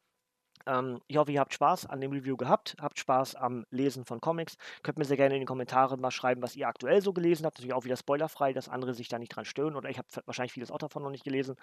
Ähm, 0.66 1.00
ich 1.06 1.16
hoffe, 1.16 1.32
ihr 1.32 1.40
habt 1.40 1.54
Spaß 1.54 1.86
an 1.86 2.00
dem 2.00 2.12
Review 2.12 2.36
gehabt, 2.36 2.76
habt 2.80 2.98
Spaß 2.98 3.34
am 3.36 3.64
Lesen 3.70 4.04
von 4.04 4.20
Comics. 4.20 4.56
Könnt 4.82 4.98
mir 4.98 5.04
sehr 5.04 5.16
gerne 5.16 5.34
in 5.34 5.40
den 5.40 5.46
Kommentaren 5.46 6.00
mal 6.00 6.10
schreiben, 6.10 6.42
was 6.42 6.56
ihr 6.56 6.68
aktuell 6.68 7.02
so 7.02 7.12
gelesen 7.12 7.46
habt. 7.46 7.56
Natürlich 7.56 7.74
auch 7.74 7.84
wieder 7.84 7.96
spoilerfrei, 7.96 8.52
dass 8.52 8.68
andere 8.68 8.94
sich 8.94 9.08
da 9.08 9.18
nicht 9.18 9.34
dran 9.34 9.44
stören 9.44 9.76
oder 9.76 9.88
ich 9.88 9.98
habe 9.98 10.08
wahrscheinlich 10.26 10.52
vieles 10.52 10.70
auch 10.70 10.78
davon 10.78 11.02
noch 11.02 11.10
nicht 11.10 11.24
gelesen. 11.24 11.56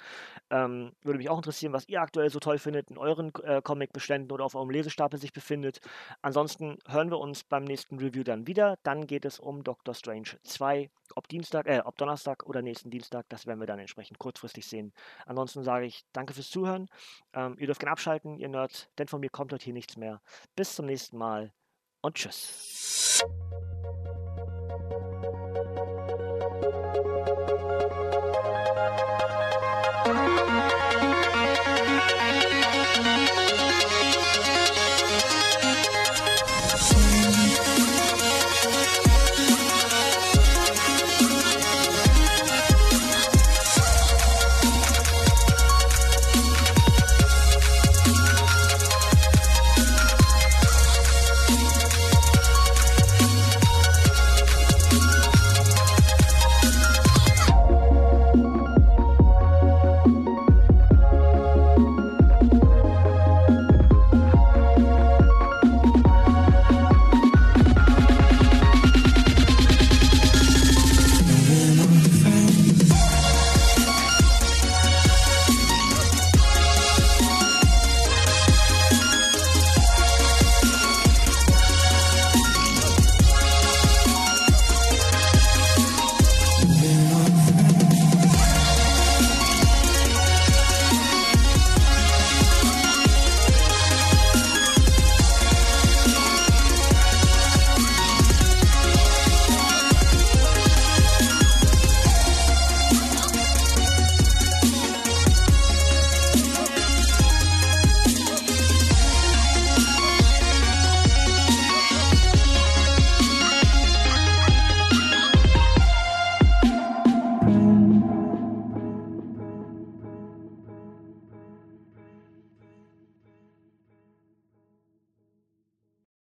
Ähm, 0.49 0.91
würde 1.03 1.17
mich 1.17 1.29
auch 1.29 1.37
interessieren, 1.37 1.73
was 1.73 1.87
ihr 1.87 2.01
aktuell 2.01 2.29
so 2.29 2.39
toll 2.39 2.57
findet 2.57 2.89
in 2.89 2.97
euren 2.97 3.31
äh, 3.43 3.61
Comic-Beständen 3.61 4.31
oder 4.31 4.45
auf 4.45 4.55
eurem 4.55 4.69
Lesestapel 4.69 5.19
sich 5.19 5.33
befindet. 5.33 5.79
Ansonsten 6.21 6.77
hören 6.87 7.09
wir 7.09 7.19
uns 7.19 7.43
beim 7.43 7.63
nächsten 7.63 7.97
Review 7.99 8.23
dann 8.23 8.47
wieder. 8.47 8.77
Dann 8.83 9.07
geht 9.07 9.25
es 9.25 9.39
um 9.39 9.63
Doctor 9.63 9.93
Strange 9.93 10.37
2. 10.43 10.89
Ob 11.15 11.27
Dienstag, 11.27 11.67
äh, 11.67 11.81
ob 11.83 11.97
Donnerstag 11.97 12.45
oder 12.45 12.61
nächsten 12.61 12.89
Dienstag, 12.89 13.25
das 13.29 13.45
werden 13.45 13.59
wir 13.59 13.67
dann 13.67 13.79
entsprechend 13.79 14.19
kurzfristig 14.19 14.67
sehen. 14.67 14.93
Ansonsten 15.25 15.63
sage 15.63 15.85
ich 15.85 16.05
danke 16.13 16.33
fürs 16.33 16.49
Zuhören. 16.49 16.87
Ähm, 17.33 17.55
ihr 17.59 17.67
dürft 17.67 17.79
gerne 17.79 17.93
abschalten, 17.93 18.37
ihr 18.39 18.49
Nerds 18.49 18.86
denn 18.97 19.07
von 19.07 19.19
mir 19.19 19.29
kommt 19.29 19.53
heute 19.53 19.65
hier 19.65 19.73
nichts 19.73 19.97
mehr. 19.97 20.21
Bis 20.55 20.75
zum 20.75 20.85
nächsten 20.85 21.17
Mal 21.17 21.51
und 22.01 22.15
tschüss. 22.15 23.23